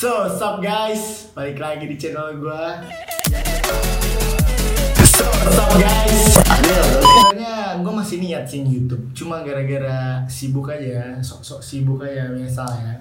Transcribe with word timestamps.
So, 0.00 0.24
what's 0.24 0.40
up 0.40 0.64
guys? 0.64 1.28
Balik 1.36 1.60
lagi 1.60 1.84
di 1.84 2.00
channel 2.00 2.40
gua. 2.40 2.80
So, 5.04 5.28
what's 5.28 5.60
up 5.60 5.76
guys? 5.76 6.40
Sebenarnya 6.40 7.84
gue 7.84 7.92
masih 7.92 8.16
niat 8.24 8.48
sih 8.48 8.64
YouTube, 8.64 9.12
cuma 9.12 9.44
gara-gara 9.44 10.24
sibuk 10.24 10.72
aja, 10.72 11.20
sok-sok 11.20 11.60
sibuk 11.60 12.00
aja 12.00 12.32
biasa 12.32 12.64
ya. 12.80 12.96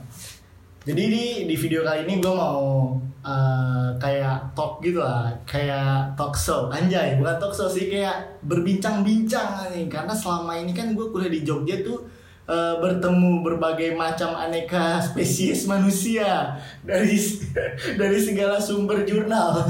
Jadi 0.92 1.04
di 1.08 1.26
di 1.48 1.56
video 1.56 1.88
kali 1.88 2.04
ini 2.04 2.20
gue 2.20 2.34
mau 2.36 3.00
uh, 3.24 3.88
kayak 3.96 4.52
talk 4.52 4.84
gitu 4.84 5.00
lah, 5.00 5.32
kayak 5.48 6.20
talk 6.20 6.36
show, 6.36 6.68
anjay, 6.68 7.16
bukan 7.16 7.40
talk 7.40 7.56
show 7.56 7.72
sih 7.72 7.88
kayak 7.88 8.44
berbincang-bincang 8.44 9.72
nih, 9.72 9.88
karena 9.88 10.12
selama 10.12 10.52
ini 10.52 10.76
kan 10.76 10.92
gue 10.92 11.08
kuliah 11.16 11.32
di 11.32 11.48
Jogja 11.48 11.80
tuh 11.80 12.19
uh, 12.50 12.82
bertemu 12.82 13.46
berbagai 13.46 13.94
macam 13.94 14.34
aneka 14.34 14.98
spesies 14.98 15.70
manusia 15.70 16.58
dari 16.82 17.14
dari 18.02 18.18
segala 18.18 18.58
sumber 18.58 19.06
jurnal. 19.06 19.62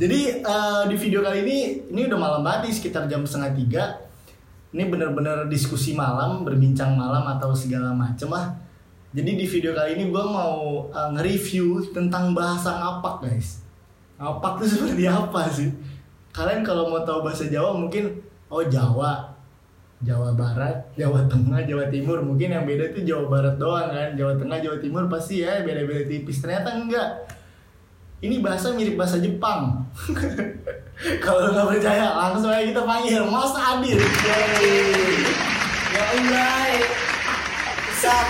Jadi 0.00 0.20
uh, 0.40 0.88
di 0.88 0.96
video 0.96 1.20
kali 1.20 1.44
ini 1.44 1.58
ini 1.92 2.08
udah 2.08 2.16
malam 2.16 2.40
banget 2.40 2.70
nih, 2.70 2.74
sekitar 2.78 3.04
jam 3.10 3.26
setengah 3.26 3.52
tiga. 3.52 3.84
Ini 4.70 4.86
bener-bener 4.86 5.50
diskusi 5.50 5.98
malam, 5.98 6.46
berbincang 6.46 6.94
malam 6.94 7.26
atau 7.26 7.50
segala 7.50 7.90
macem 7.90 8.30
lah. 8.30 8.54
Jadi 9.10 9.34
di 9.34 9.42
video 9.42 9.74
kali 9.74 9.98
ini 9.98 10.06
gue 10.06 10.24
mau 10.24 10.86
uh, 10.86 11.08
nge-review 11.18 11.82
tentang 11.90 12.30
bahasa 12.30 12.78
ngapak 12.78 13.26
guys. 13.26 13.66
Ngapak 14.16 14.62
tuh 14.62 14.68
seperti 14.78 15.04
apa 15.10 15.50
sih? 15.50 15.68
Kalian 16.30 16.62
kalau 16.62 16.86
mau 16.94 17.02
tahu 17.02 17.26
bahasa 17.26 17.50
Jawa 17.50 17.74
mungkin 17.74 18.22
oh 18.46 18.62
Jawa, 18.62 19.29
Jawa 20.00 20.32
Barat, 20.32 20.80
Jawa 20.96 21.28
Tengah, 21.28 21.60
Jawa 21.68 21.92
Timur. 21.92 22.24
Mungkin 22.24 22.56
yang 22.56 22.64
beda 22.64 22.96
itu 22.96 23.04
Jawa 23.04 23.28
Barat 23.28 23.54
doang 23.60 23.92
kan. 23.92 24.16
Jawa 24.16 24.32
Tengah, 24.40 24.58
Jawa 24.64 24.76
Timur 24.80 25.04
pasti 25.12 25.44
ya 25.44 25.60
beda-beda 25.60 26.08
tipis. 26.08 26.40
Ternyata 26.40 26.72
enggak. 26.72 27.08
Ini 28.20 28.40
bahasa 28.40 28.72
mirip 28.72 28.96
bahasa 28.96 29.20
Jepang. 29.20 29.84
Kalau 31.24 31.52
nggak 31.52 31.68
percaya, 31.68 32.12
langsung 32.12 32.52
aja 32.52 32.64
kita 32.64 32.84
panggil 32.84 33.24
Mas 33.28 33.52
Adil. 33.56 34.00
Ya 35.92 36.04
Allah. 36.16 36.64
Sam. 38.00 38.28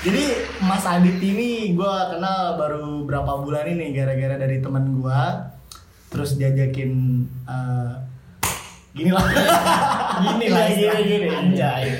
Jadi 0.00 0.24
Mas 0.64 0.84
Adit 0.88 1.20
ini 1.20 1.76
gue 1.76 1.96
kenal 2.12 2.56
baru 2.56 3.04
berapa 3.04 3.44
bulan 3.44 3.68
ini 3.68 3.92
gara-gara 3.92 4.40
dari 4.40 4.64
teman 4.64 4.96
gue. 4.96 5.22
Terus 6.08 6.40
diajakin 6.40 6.92
eh, 7.44 7.92
gini 8.96 9.10
lah. 9.12 9.24
Gini 10.16 10.48
lah, 10.48 10.64
gini, 10.72 10.88
gini, 10.88 11.02
gini. 11.04 11.28
Anjay. 11.28 11.92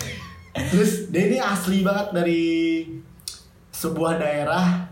Terus 0.73 1.13
dia 1.13 1.29
ini 1.29 1.37
asli 1.37 1.85
banget 1.85 2.17
dari 2.17 2.45
sebuah 3.69 4.17
daerah 4.17 4.89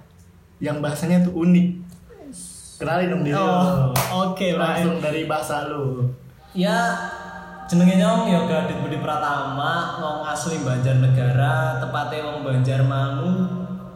yang 0.61 0.85
bahasanya 0.85 1.25
tuh 1.25 1.33
unik. 1.41 1.69
Kenalin 2.77 3.17
dong 3.17 3.23
diri 3.25 3.33
Oh, 3.33 3.89
oke, 4.29 4.47
Langsung 4.61 5.01
dari 5.01 5.25
bahasa 5.25 5.73
lu. 5.73 6.05
Ya 6.53 6.93
jenenge 7.65 7.97
nyong 7.97 8.29
Yoga 8.29 8.69
Adit 8.69 8.77
Budi 8.85 9.01
Pratama, 9.01 9.97
wong 9.97 10.21
asli 10.29 10.61
Banjarnegara, 10.61 11.81
tepatnya 11.81 12.29
wong 12.29 12.45
Banjarmangu, 12.45 13.33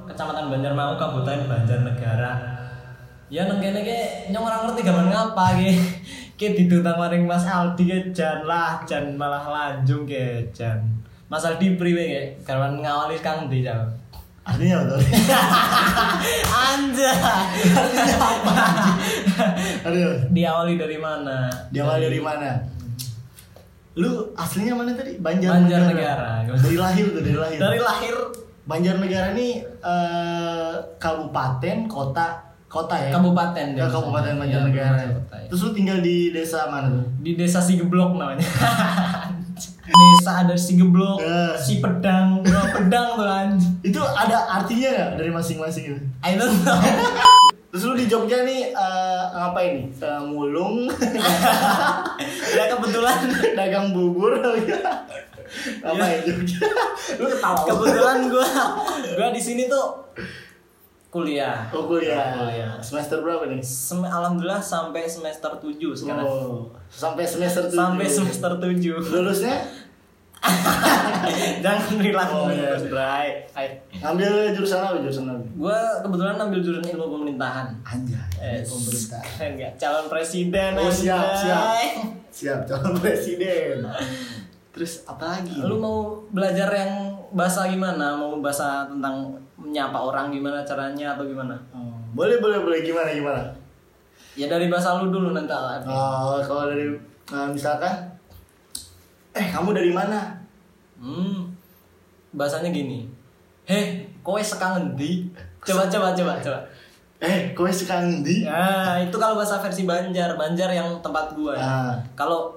Kecamatan 0.08 0.48
Banjarmangu, 0.48 0.96
Kabupaten 0.96 1.44
Banjarnegara. 1.44 2.32
Ya 3.28 3.44
nang 3.44 3.60
kene 3.60 3.84
nyong 4.32 4.40
ora 4.48 4.64
ngerti 4.64 4.80
gaman 4.88 5.12
ngapa 5.12 5.46
ki. 5.60 5.70
Ki 6.38 6.54
didutang 6.54 6.94
maring 6.94 7.26
Mas 7.26 7.42
Aldi 7.42 7.90
ke 7.90 7.98
jan 8.14 8.46
lah, 8.46 8.78
jan 8.86 9.18
malah 9.18 9.42
lanjung 9.42 10.06
ke 10.06 10.46
jan. 10.54 10.78
Mas 11.26 11.42
Aldi 11.42 11.74
priwe 11.74 12.04
ki? 12.06 12.46
Garwan 12.46 12.78
ngawali 12.78 13.18
Kang 13.18 13.50
Ndi 13.50 13.66
jam. 13.66 13.82
Artinya 14.46 14.80
apa 14.80 14.84
tuh? 14.94 15.00
Anjay. 16.70 17.18
Aduh. 19.82 20.14
Diawali 20.30 20.78
dari 20.78 20.96
mana? 21.02 21.50
Diawali 21.74 22.06
dari 22.06 22.20
mana? 22.22 22.50
Lu 23.98 24.30
aslinya 24.38 24.78
mana 24.78 24.94
tadi? 24.94 25.18
Banjar, 25.18 25.58
Banjarnegara. 25.58 26.46
Dari 26.54 26.78
lahir 26.78 27.06
tuh, 27.10 27.20
dari 27.20 27.34
lahir. 27.34 27.58
Dari 27.58 27.80
lahir 27.82 28.14
Banjarnegara 28.62 29.34
ini 29.34 29.58
eh, 29.66 30.74
kabupaten, 31.02 31.90
kota, 31.90 32.47
kota 32.68 32.94
ya? 32.94 33.10
kabupaten 33.10 33.66
Ya, 33.72 33.80
deh. 33.80 33.90
kabupaten 33.90 34.28
Iya, 34.30 34.38
Banjarnegara. 34.38 34.92
kabupaten 34.92 35.10
kota, 35.18 35.34
ya. 35.34 35.46
Terus 35.48 35.60
lu 35.62 35.70
tinggal 35.72 35.98
di 35.98 36.16
desa 36.30 36.68
mana 36.68 36.88
tuh? 36.90 37.04
di 37.18 37.32
desa 37.34 37.58
Sigeblok 37.58 38.12
namanya. 38.14 38.44
desa 39.88 40.30
ada 40.38 40.52
Sigeblok, 40.52 41.16
Eh. 41.18 41.56
si 41.56 41.80
pedang, 41.80 42.44
bro, 42.44 42.60
pedang 42.70 43.16
tuh 43.16 43.24
anjing. 43.24 43.72
Itu 43.82 43.98
ada 43.98 44.36
artinya 44.46 44.84
nggak 44.86 45.10
dari 45.16 45.30
masing-masing 45.30 45.84
itu? 45.88 46.00
I 46.20 46.36
don't 46.36 46.60
know. 46.60 46.76
Terus 47.70 47.84
lu 47.84 47.94
di 47.94 48.04
Jogja 48.04 48.44
nih 48.44 48.68
eh, 48.70 49.22
ngapain 49.30 49.72
nih? 49.74 49.86
Eh, 49.94 50.20
mulung, 50.26 50.88
ya 52.56 52.64
kebetulan 52.66 53.16
dagang 53.52 53.90
bubur, 53.90 54.36
ngapain 55.78 56.20
Jogja? 56.22 56.60
lu 57.16 57.26
ketawa. 57.26 57.64
kebetulan 57.64 58.18
gua 58.28 58.44
gua 59.10 59.28
di 59.30 59.40
sini 59.40 59.64
tuh 59.66 60.04
kuliah. 61.08 61.64
Oh 61.70 61.84
kuliah. 61.84 62.36
Kuliah. 62.36 62.72
Semester 62.78 63.18
berapa 63.18 63.46
nih? 63.46 63.60
Sem- 63.60 64.04
Alhamdulillah 64.04 64.60
sampai 64.60 65.04
semester 65.04 65.48
7 65.54 65.74
sekarang. 65.94 66.22
Oh, 66.22 66.68
sampai 66.86 67.24
semester 67.24 67.64
tujuh. 67.64 67.78
Sampai 67.78 68.06
semester 68.06 68.52
7. 68.54 69.00
Lulusnya 69.08 69.56
Jangan 71.58 71.98
bilang 71.98 72.30
Oh, 72.30 72.46
iya. 72.46 72.78
Bray. 72.78 73.42
Hai. 73.50 73.74
ngambil 73.92 74.54
jurusan 74.54 74.78
apa? 74.78 75.02
Jurusan 75.02 75.26
apa? 75.26 75.42
Gua 75.52 75.74
kebetulan 76.00 76.38
ambil 76.38 76.60
jurusan 76.60 76.86
ilmu 76.88 77.06
pemerintahan. 77.10 77.66
Anjay, 77.82 78.22
Eh, 78.38 78.62
pemerintah. 78.62 79.22
Keren 79.24 79.50
nggak? 79.58 79.72
Calon 79.76 80.06
presiden. 80.06 80.70
Oh, 80.76 80.86
siap, 80.86 81.18
anjay. 81.18 81.42
siap. 81.42 81.64
Siap, 82.30 82.58
calon 82.66 82.94
presiden. 82.96 83.82
Terus 84.72 85.02
apa 85.04 85.24
lagi? 85.34 85.58
Lu 85.58 85.74
mau 85.76 85.98
belajar 86.30 86.70
yang 86.70 86.92
bahasa 87.34 87.66
gimana? 87.66 88.14
Mau 88.14 88.38
bahasa 88.38 88.86
tentang 88.86 89.34
menyapa 89.58 89.98
orang 89.98 90.30
gimana 90.30 90.62
caranya 90.62 91.18
atau 91.18 91.26
gimana? 91.26 91.58
Oh, 91.74 91.98
boleh, 92.14 92.38
boleh, 92.38 92.62
boleh. 92.62 92.78
Gimana, 92.86 93.10
gimana? 93.10 93.42
Ya 94.38 94.46
dari 94.46 94.70
bahasa 94.70 95.02
lu 95.02 95.10
dulu 95.10 95.34
nanti 95.34 95.50
lah. 95.50 95.82
Oh, 95.82 96.38
kalau 96.46 96.70
dari 96.70 96.94
nah, 97.34 97.50
misalkan, 97.50 98.06
eh 99.34 99.46
kamu 99.50 99.74
dari 99.74 99.90
mana? 99.90 100.38
Hmm. 101.02 101.50
Bahasanya 102.30 102.70
gini. 102.70 103.10
Heh, 103.66 104.06
kowe 104.22 104.38
sekarang 104.38 104.94
ngendi? 104.94 105.26
Coba 105.60 105.90
coba 105.90 106.14
coba 106.14 106.32
coba. 106.38 106.58
Eh, 107.18 107.50
kowe 107.50 107.66
sekarang 107.66 108.22
di? 108.22 108.46
Nah, 108.46 108.94
itu 109.02 109.18
kalau 109.18 109.34
bahasa 109.34 109.58
versi 109.58 109.82
Banjar, 109.82 110.38
Banjar 110.38 110.70
yang 110.70 111.02
tempat 111.02 111.34
gua 111.34 111.58
ya. 111.58 111.66
Ah. 111.66 111.94
Kalau 112.14 112.54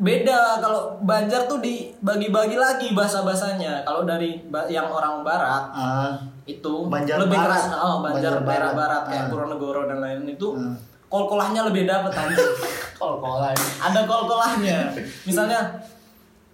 beda 0.00 0.58
kalau 0.58 0.96
Banjar 0.98 1.44
tuh 1.44 1.60
dibagi-bagi 1.60 2.56
lagi 2.56 2.88
bahasa-bahasanya. 2.90 3.84
Kalau 3.84 4.02
dari 4.02 4.40
yang 4.66 4.88
orang 4.88 5.20
barat 5.20 5.68
Ah, 5.70 6.16
itu 6.42 6.88
Banjar 6.88 7.20
lebih 7.20 7.36
Barat. 7.36 7.60
keras 7.60 7.76
oh 7.78 8.00
Banjar, 8.00 8.32
Banjar 8.34 8.34
Barat. 8.42 8.72
barat 8.74 9.02
kayak 9.06 9.22
Ah. 9.22 9.28
Purwonegoro 9.28 9.82
dan 9.84 9.98
lain 10.00 10.20
itu 10.26 10.48
Ah. 10.50 10.72
kol-kolahnya 11.06 11.60
lebih 11.62 11.84
dapet 11.84 12.10
anjing. 12.10 12.40
kol-kolan. 13.00 13.56
ada 13.78 14.00
kol-kolahnya 14.04 14.92
misalnya 15.22 15.60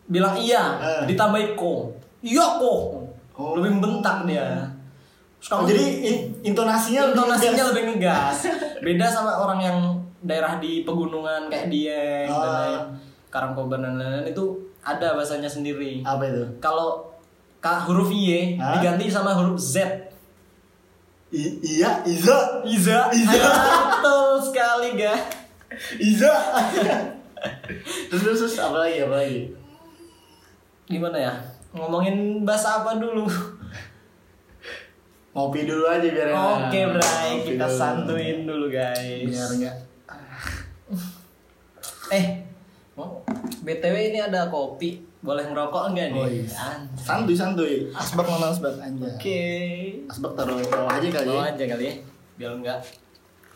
bilang 0.04 0.34
iya 0.34 0.62
Ah. 0.76 1.02
ditambahin 1.04 1.54
ko 1.54 1.90
iya 2.20 2.54
ko 2.56 3.02
Oh. 3.32 3.54
lebih 3.54 3.78
bentak 3.78 4.24
dia 4.24 4.66
Terus 5.36 5.52
Oh, 5.52 5.62
jadi 5.62 5.84
in- 6.02 6.32
intonasinya, 6.44 7.12
intonasinya 7.12 7.52
ngegas. 7.54 7.70
lebih 7.70 7.82
ngegas 7.92 8.36
beda 8.86 9.06
sama 9.06 9.36
orang 9.36 9.60
yang 9.60 9.78
daerah 10.20 10.56
di 10.56 10.82
pegunungan 10.82 11.46
kayak 11.46 11.66
Dieng 11.68 12.26
dan 12.26 12.50
lain 12.52 12.80
Karangkobar 13.28 13.78
dan 13.78 13.94
lain-lain 13.94 14.28
itu 14.28 14.44
ada 14.80 15.12
bahasanya 15.12 15.46
sendiri 15.46 16.00
apa 16.00 16.22
itu? 16.24 16.44
kalau 16.56 17.10
K 17.58 17.66
huruf 17.84 18.08
Y 18.08 18.54
Hah? 18.56 18.76
diganti 18.76 19.06
sama 19.06 19.32
huruf 19.32 19.56
Z 19.56 19.82
I- 21.28 21.58
iya, 21.60 22.00
Iza, 22.02 22.62
Iza 22.62 23.10
Iza. 23.10 23.34
betul 23.34 24.30
sekali 24.40 24.94
ga 24.94 25.14
Iza. 25.98 26.30
terus, 28.08 28.22
terus, 28.22 28.38
terus 28.40 28.56
apa 28.58 28.78
lagi, 28.80 29.02
apa 29.02 29.16
lagi? 29.16 29.40
gimana 30.86 31.18
ya 31.18 31.34
ngomongin 31.72 32.16
bahasa 32.40 32.80
apa 32.80 32.94
dulu 32.96 33.26
Ngopi 35.34 35.68
dulu 35.68 35.84
aja 35.84 36.06
biar 36.06 36.30
enak. 36.30 36.40
oke 36.64 36.80
Bray 36.94 37.28
Ngopi 37.34 37.44
kita 37.50 37.66
dulu. 37.66 37.76
santuin 37.76 38.38
dulu 38.46 38.66
guys 38.70 39.26
Biar 39.26 39.50
enggak. 39.52 39.76
eh 42.08 42.45
btw 43.66 43.94
ini 44.06 44.18
ada 44.20 44.46
kopi 44.46 44.94
boleh 45.18 45.42
ngerokok 45.44 45.82
enggak 45.90 46.08
nih 46.08 46.22
Oh, 46.22 46.28
iya. 46.28 46.46
An- 46.56 46.86
Santuy, 46.94 47.34
santuy. 47.34 47.90
Asbak 47.90 48.22
mana 48.24 48.46
asbak 48.48 48.78
anjay. 48.78 49.10
oke 49.10 49.42
Asbak 50.06 50.32
taruh 50.32 50.54
bawah 50.62 50.86
aja 50.92 51.08
kali. 51.10 51.26
ya. 51.28 51.42
aja 51.44 51.64
kali 51.66 51.84
ya 51.84 51.94
biar 52.36 52.52
enggak 52.54 52.78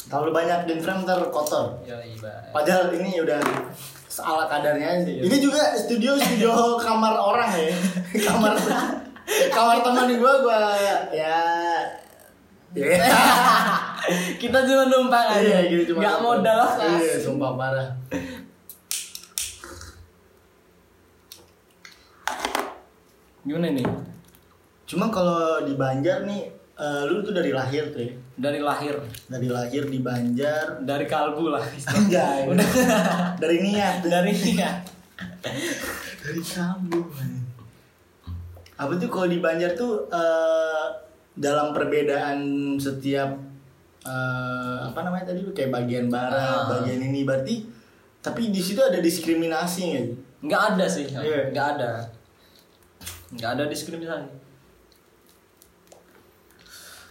Terlalu 0.00 0.30
banyak 0.34 0.60
di 0.64 0.74
frame 0.76 1.04
ntar 1.04 1.20
kotor. 1.30 1.78
ya 1.84 1.94
iya 2.00 2.32
Padahal 2.50 2.90
ini 2.90 3.20
udah 3.20 3.38
seala 4.04 4.44
kadarnya 4.44 4.98
aja. 4.98 5.06
Iya. 5.06 5.22
Ini 5.22 5.36
juga 5.38 5.62
studio 5.72 6.16
studio 6.16 6.50
kamar 6.82 7.14
orang 7.14 7.50
ya. 7.52 7.70
kamar 8.26 8.58
kamar 9.48 9.76
teman 9.78 10.10
gue 10.10 10.32
gue 10.40 10.58
ya 10.80 10.96
ya 11.12 11.38
kita 14.36 14.58
cuma 14.62 14.84
numpang 14.86 15.26
aja 15.28 15.38
Iya, 15.38 15.58
gitu 15.68 15.92
cuma 15.92 16.02
nggak 16.02 16.18
modal 16.20 16.60
Iya, 16.98 17.14
sumpah 17.20 17.54
parah. 17.54 17.88
Gimana 23.42 23.68
nih 23.70 23.86
Cuma 24.84 25.06
kalau 25.06 25.62
di 25.62 25.74
Banjar 25.74 26.26
nih, 26.26 26.50
eh, 26.74 27.02
lu 27.06 27.20
tuh 27.20 27.30
dari 27.30 27.50
lahir 27.50 27.88
tuh 27.88 28.02
ya. 28.02 28.10
dari 28.34 28.58
lahir 28.58 28.98
Dari 29.24 29.46
lahir 29.46 29.86
di 29.86 29.98
Banjar. 29.98 30.82
dari 30.82 31.06
kalbu 31.06 31.46
lah 31.48 31.62
Enggak. 31.90 32.42
Udah. 32.50 32.68
dari 33.36 33.58
niat. 33.60 34.02
dari 34.02 34.34
ya 34.52 34.82
Dari 36.20 36.40
kamu. 36.40 37.00
Apa 38.76 38.92
tuh 38.96 39.08
kalau 39.08 39.26
di 39.26 39.38
Banjar 39.38 39.72
tuh 39.74 40.08
eh, 40.08 40.86
dalam 41.32 41.70
perbedaan 41.70 42.40
setiap 42.76 43.30
eh, 44.02 44.76
apa 44.82 45.00
namanya 45.00 45.28
tadi 45.28 45.40
lu 45.40 45.52
kayak 45.52 45.70
bagian 45.70 46.08
barat, 46.08 46.66
Ah. 46.66 46.66
bagian 46.74 46.98
ini 47.00 47.22
berarti 47.22 47.62
tapi 48.18 48.48
di 48.48 48.58
situ 48.58 48.76
ada 48.78 48.98
diskriminasi 48.98 49.96
nggak? 50.40 50.62
ada 50.74 50.84
sih 50.84 51.06
Iya. 51.06 51.48
nggak 51.48 51.66
ada 51.74 51.92
nggak 53.34 53.50
ada 53.58 53.64
diskriminasi 53.70 54.30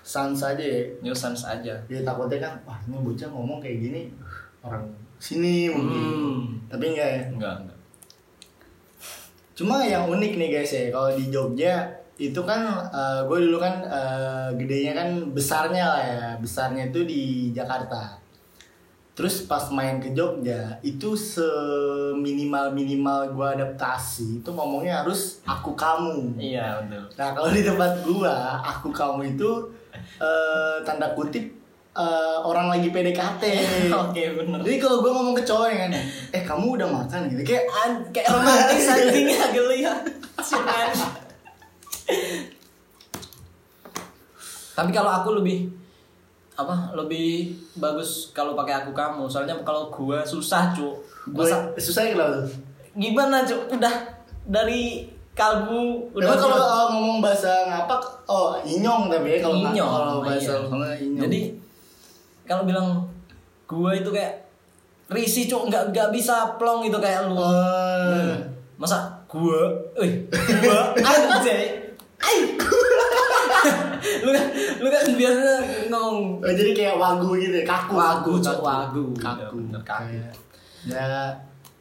Sans 0.10 0.42
aja 0.42 0.58
ya. 0.58 0.82
nuisance 1.06 1.46
aja. 1.46 1.78
Dia 1.86 2.02
takutnya 2.02 2.42
kan 2.42 2.54
wah 2.66 2.82
ini 2.90 2.98
bocah 2.98 3.30
ngomong 3.30 3.62
kayak 3.62 3.78
gini 3.78 4.02
orang 4.66 4.90
sini 5.22 5.70
mungkin. 5.70 6.02
Hmm. 6.02 6.42
tapi 6.66 6.98
enggak 6.98 7.10
ya? 7.14 7.22
Enggak 7.30 7.56
enggak 7.62 7.78
cuma 9.60 9.84
yang 9.84 10.08
unik 10.08 10.40
nih 10.40 10.50
guys 10.56 10.72
ya 10.72 10.88
kalau 10.88 11.12
di 11.14 11.28
Jogja 11.28 11.84
itu 12.16 12.42
kan 12.48 12.90
gue 13.28 13.38
dulu 13.44 13.60
kan 13.60 13.84
eh, 13.86 14.50
gedenya 14.56 14.98
kan 14.98 15.08
besarnya 15.30 15.86
lah 15.86 16.02
ya. 16.02 16.26
Besarnya 16.42 16.90
itu 16.90 17.06
di 17.06 17.52
Jakarta 17.54 18.18
terus 19.20 19.44
pas 19.44 19.68
main 19.76 20.00
ke 20.00 20.16
Jogja 20.16 20.80
itu 20.80 21.12
seminimal 21.12 22.72
minimal 22.72 23.36
gue 23.36 23.48
adaptasi 23.60 24.40
itu 24.40 24.48
ngomongnya 24.56 25.04
harus 25.04 25.44
aku 25.44 25.76
kamu. 25.76 26.40
Iya 26.40 26.80
betul. 26.88 27.04
Nah 27.20 27.36
kalau 27.36 27.52
di 27.52 27.60
tempat 27.60 28.00
gua, 28.08 28.64
aku 28.64 28.96
kamu 28.96 29.36
itu 29.36 29.76
eh, 30.24 30.80
tanda 30.88 31.12
kutip 31.12 31.52
eh, 32.00 32.38
orang 32.48 32.72
lagi 32.72 32.88
PDKT. 32.96 33.44
oke 34.08 34.24
bener. 34.40 34.60
Jadi 34.64 34.78
kalau 34.80 35.04
gua 35.04 35.12
ngomong 35.20 35.36
ke 35.36 35.44
cowok 35.44 35.68
ya 35.68 35.78
kan, 35.84 35.92
eh 36.32 36.44
kamu 36.48 36.80
udah 36.80 36.88
makan 36.88 37.28
gitu, 37.36 37.44
kayak 37.44 37.68
An- 37.76 38.08
kayak 38.16 38.28
romantis 38.40 38.88
anjingnya 38.88 39.52
geli 39.52 39.84
ya 39.84 39.94
tapi 44.80 44.96
kalau 44.96 45.12
aku 45.12 45.44
lebih 45.44 45.68
apa 46.60 46.76
lebih 46.92 47.48
bagus 47.74 48.30
kalau 48.30 48.52
pakai 48.54 48.76
aku 48.78 48.92
kamu 48.92 49.24
soalnya 49.26 49.56
kalau 49.62 49.88
gua 49.88 50.20
susah 50.22 50.70
cuk 50.70 51.00
Masa- 51.30 51.72
susah 51.74 52.04
ya 52.04 52.12
kalau 52.14 52.42
tuh. 52.42 52.52
gimana 52.94 53.42
cuk 53.42 53.72
udah 53.72 53.96
dari 54.44 55.08
kalbu 55.32 56.12
udah 56.12 56.28
kalau 56.30 56.52
uh, 56.52 56.88
ngomong 56.90 57.20
bahasa 57.20 57.48
ngapak, 57.66 58.02
oh 58.26 58.60
inyong 58.60 59.08
tapi 59.08 59.34
ya 59.34 59.40
kalau 59.40 59.56
nggak- 59.58 59.72
Inyong, 59.72 59.88
kalau 59.90 60.12
iya. 60.12 60.26
bahasa 60.26 60.52
sana 60.68 60.88
inyong. 60.94 61.22
Jadi 61.24 61.40
kalau 62.44 62.64
bilang 62.66 62.88
gua 63.64 63.96
itu 63.96 64.10
kayak 64.10 64.44
risih 65.08 65.48
cuk 65.48 65.72
nggak 65.72 65.84
nggak 65.90 66.10
bisa 66.12 66.60
plong 66.60 66.84
gitu 66.84 67.00
kayak 67.00 67.24
lu. 67.26 67.40
Eh, 67.40 68.36
Masa 68.76 69.00
gua, 69.26 69.64
eh 69.96 70.28
gua 70.60 70.80
anjay. 71.08 71.88
Lu 74.24 74.30
kan 74.36 74.46
lu 74.80 74.88
kan 74.92 75.04
biasanya 75.12 75.56
ngomong 75.92 76.40
eh, 76.44 76.54
jadi 76.56 76.72
kayak 76.76 76.96
wagu 77.00 77.36
gitu 77.40 77.56
ya, 77.62 77.66
kaku. 77.68 77.94
Wagu, 77.96 78.32
kaku, 78.40 78.46
Cok, 78.46 78.60
wagu. 78.64 79.04
Kaku. 79.16 79.40
Iya, 79.40 79.48
bener, 79.52 79.82
kaku. 79.84 80.04
Ya 80.88 81.04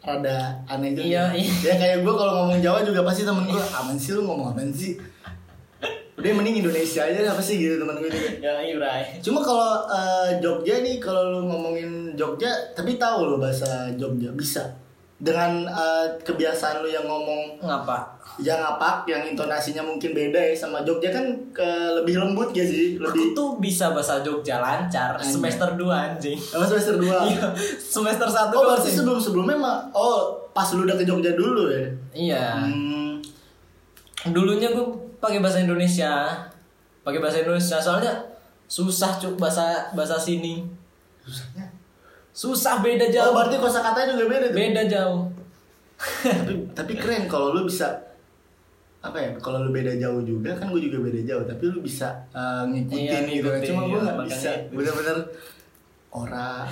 rada 0.02 0.38
aneh 0.66 0.90
juga. 0.94 1.04
Iya, 1.04 1.24
iya. 1.36 1.52
Ya 1.62 1.74
kayak 1.76 1.96
gue 2.06 2.14
kalau 2.14 2.32
ngomong 2.42 2.58
Jawa 2.62 2.80
juga 2.82 3.04
pasti 3.04 3.22
temen 3.26 3.44
gue, 3.46 3.60
aman 3.60 3.96
sih 3.98 4.12
lu 4.16 4.22
ngomong 4.24 4.54
aman 4.54 4.70
sih. 4.72 4.96
Udah 6.18 6.34
mending 6.34 6.66
Indonesia 6.66 7.06
aja 7.06 7.30
apa 7.30 7.38
sih 7.38 7.62
gitu 7.62 7.78
temen 7.78 7.94
gue 8.02 8.10
juga. 8.10 8.30
ya 8.42 8.58
Irai. 8.62 9.22
Cuma 9.22 9.38
kalau 9.38 9.86
eh, 9.86 10.42
Jogja 10.42 10.82
nih, 10.82 10.98
kalau 10.98 11.38
lu 11.38 11.40
ngomongin 11.46 12.18
Jogja, 12.18 12.50
tapi 12.74 12.98
tahu 12.98 13.30
lo 13.30 13.36
bahasa 13.38 13.86
Jogja 13.94 14.34
bisa. 14.34 14.66
Dengan 15.18 15.66
eh, 15.66 16.06
kebiasaan 16.22 16.78
lu 16.78 16.88
yang 16.88 17.02
ngomong 17.02 17.58
Ngapa? 17.58 18.16
yang 18.38 18.54
ngapak, 18.54 19.02
yang 19.10 19.26
intonasinya 19.26 19.82
mungkin 19.82 20.14
beda 20.14 20.38
ya 20.38 20.54
sama 20.54 20.86
Jogja 20.86 21.10
kan 21.10 21.26
ke 21.50 21.66
lebih 21.98 22.22
lembut 22.22 22.54
gak 22.54 22.62
sih? 22.62 22.94
Aku 22.94 23.02
Lebih 23.10 23.26
tuh 23.34 23.58
bisa 23.58 23.90
bahasa 23.90 24.22
Jogja 24.22 24.62
lancar 24.62 25.18
Anjay. 25.18 25.26
semester 25.26 25.68
2 25.74 25.90
anjing. 25.90 26.38
Oh, 26.54 26.62
semester 26.62 26.94
2. 26.96 27.02
Iya, 27.34 27.50
semester 27.76 28.30
1 28.30 28.54
Oh, 28.54 28.62
berarti 28.64 28.94
sebelum-sebelumnya 28.94 29.58
mah 29.58 29.76
oh, 29.90 30.38
pas 30.54 30.70
lu 30.70 30.86
udah 30.86 30.94
ke 30.94 31.02
Jogja 31.02 31.34
dulu 31.34 31.66
ya. 31.66 31.82
Iya. 32.14 32.44
Hmm. 32.62 33.18
Dulunya 34.30 34.70
gue 34.70 34.86
pakai 35.18 35.42
bahasa 35.42 35.58
Indonesia. 35.58 36.30
Pakai 37.02 37.18
bahasa 37.18 37.42
Indonesia 37.42 37.82
soalnya 37.82 38.14
susah 38.66 39.18
cuk 39.18 39.34
bahasa 39.34 39.90
bahasa 39.92 40.14
sini. 40.14 40.62
Susahnya. 41.26 41.67
Susah 42.38 42.78
beda 42.78 43.02
Oh, 43.04 43.10
jauh. 43.10 43.32
berarti 43.34 43.56
kosakatanya 43.58 44.14
juga 44.14 44.24
beda 44.28 44.46
tuh. 44.46 44.56
beda 44.56 44.82
jauh. 44.86 45.20
tapi 46.22 46.52
tapi 46.72 46.92
keren 46.94 47.26
kalau 47.26 47.50
lu 47.50 47.66
bisa 47.66 47.90
apa 49.00 49.14
ya 49.16 49.30
kalau 49.36 49.58
lu 49.60 49.70
beda 49.72 49.94
jauh 49.96 50.22
juga 50.22 50.54
kan 50.54 50.70
gue 50.70 50.78
juga 50.80 50.98
beda 51.00 51.20
jauh 51.24 51.42
tapi 51.42 51.66
lu 51.66 51.80
bisa 51.80 52.14
uh, 52.30 52.62
ngikutin 52.64 53.02
Iya, 53.04 53.18
gitu 53.24 53.42
ngikutin, 53.44 53.66
cuma 53.66 53.80
gue 53.84 53.98
iya, 53.98 54.12
makanya 54.12 54.26
bisa 54.28 54.50
bener-bener 54.70 55.16
ora 56.08 56.62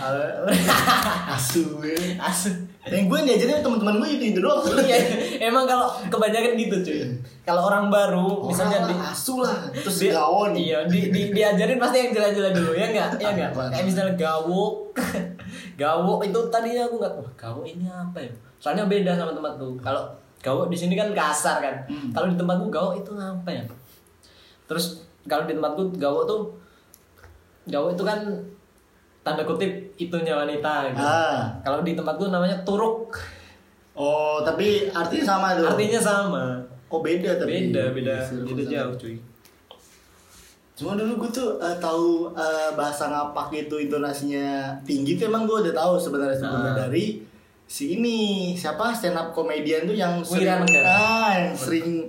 asu 1.34 1.82
Asu. 2.16 2.50
yang 2.86 3.04
gue 3.04 3.18
diajarin 3.20 3.60
teman-teman 3.60 3.94
gue 3.98 4.08
itu 4.12 4.24
itu 4.28 4.38
doang 4.40 4.62
Iya, 4.78 4.96
emang 5.42 5.66
kalau 5.66 5.90
kebanyakan 6.06 6.54
gitu 6.56 6.76
cuy. 6.80 6.98
Kalau 7.42 7.62
orang 7.64 7.90
baru 7.90 8.46
misalnya 8.46 8.78
Orang 8.80 8.88
di 8.88 8.96
lah, 8.96 9.10
asu 9.10 9.34
lah 9.38 9.58
terus 9.72 9.96
di- 9.98 10.08
gawon 10.08 10.50
Iya, 10.54 10.78
di, 10.86 11.00
di, 11.10 11.22
diajarin 11.30 11.76
pasti 11.76 11.96
yang 12.00 12.10
jelas-jelas 12.12 12.52
dulu 12.54 12.72
ya 12.72 12.86
enggak? 12.88 13.10
Ya 13.18 13.28
enggak? 13.28 13.50
Kayak 13.70 13.84
misalnya 13.84 14.14
gawok. 14.16 14.74
gawok 15.76 16.24
itu 16.24 16.40
tadinya 16.48 16.88
aku 16.88 16.96
enggak, 16.98 17.12
wah 17.20 17.30
gawok 17.36 17.64
ini 17.68 17.84
apa 17.86 18.18
ya? 18.18 18.32
Soalnya 18.56 18.88
beda 18.88 19.12
sama 19.14 19.36
tempatku. 19.36 19.76
Kalau 19.78 20.02
gawok 20.40 20.72
di 20.72 20.76
sini 20.76 20.96
kan 20.96 21.12
kasar 21.12 21.60
kan. 21.60 21.74
Hmm. 21.86 22.08
Kalau 22.10 22.26
di 22.32 22.36
tempatku 22.36 22.66
gawok 22.72 22.94
itu 22.96 23.10
apa 23.14 23.50
ya? 23.52 23.62
Terus 24.66 25.04
kalau 25.28 25.44
di 25.44 25.54
tempatku 25.54 25.92
gawok 26.00 26.22
tuh 26.24 26.40
gawok 27.68 27.92
itu 27.92 28.02
kan 28.06 28.20
tanda 29.20 29.42
kutip 29.42 29.70
itunya 29.98 30.32
wanita 30.32 30.88
gitu. 30.94 31.02
Ah. 31.02 31.50
Kalau 31.60 31.82
di 31.82 31.92
tempatku 31.92 32.30
namanya 32.30 32.56
turuk. 32.64 33.12
oh 33.96 34.44
tapi 34.44 34.92
artinya 34.92 35.24
sama 35.24 35.56
tuh 35.56 35.64
Artinya 35.72 36.00
sama. 36.00 36.44
oh 36.86 37.00
beda 37.00 37.40
tapi 37.40 37.72
Beda, 37.72 37.90
beda, 37.96 38.14
Disuruh 38.22 38.44
beda 38.52 38.64
jauh 38.68 38.94
cuy. 39.00 39.16
Cuma 40.76 40.92
dulu 40.92 41.16
gue 41.18 41.30
tuh 41.32 41.56
eh, 41.56 41.76
tahu 41.76 42.28
eh, 42.30 42.70
bahasa 42.72 43.08
ngapak 43.08 43.48
itu 43.50 43.76
intonasinya 43.80 44.76
tinggi 44.82 45.16
tuh 45.16 45.26
emang 45.26 45.44
gue 45.44 45.64
udah 45.64 45.74
tahu 45.74 45.96
sebenarnya 45.96 46.36
sebelumnya 46.36 46.70
Ah. 46.70 46.78
dari 46.84 47.24
si 47.64 47.96
ini 47.96 48.18
siapa 48.52 48.92
stand 48.92 49.16
up 49.16 49.32
komedian 49.32 49.84
tuh 49.84 49.96
yang 49.96 50.20
sering 50.20 50.46
Manggara. 50.46 50.86
ah, 50.86 51.32
yang 51.34 51.56
sering 51.56 52.04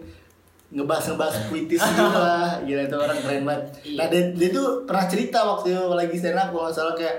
ngebahas 0.69 1.05
ngebahas 1.09 1.35
puitis 1.47 1.79
gitu 1.79 2.03
lah 2.13 2.59
gila 2.61 2.83
itu 2.83 2.97
orang 2.97 3.17
keren 3.17 3.41
banget 3.41 3.63
Iya. 3.81 3.95
nah 3.95 4.05
dia, 4.05 4.21
dia 4.35 4.49
tuh 4.51 4.67
pernah 4.83 5.05
cerita 5.05 5.39
waktu 5.41 5.71
lagi 5.89 6.13
stand 6.13 6.35
up 6.35 6.51
kalau 6.51 6.67
nggak 6.67 6.75
salah 6.75 6.93
kayak 6.93 7.17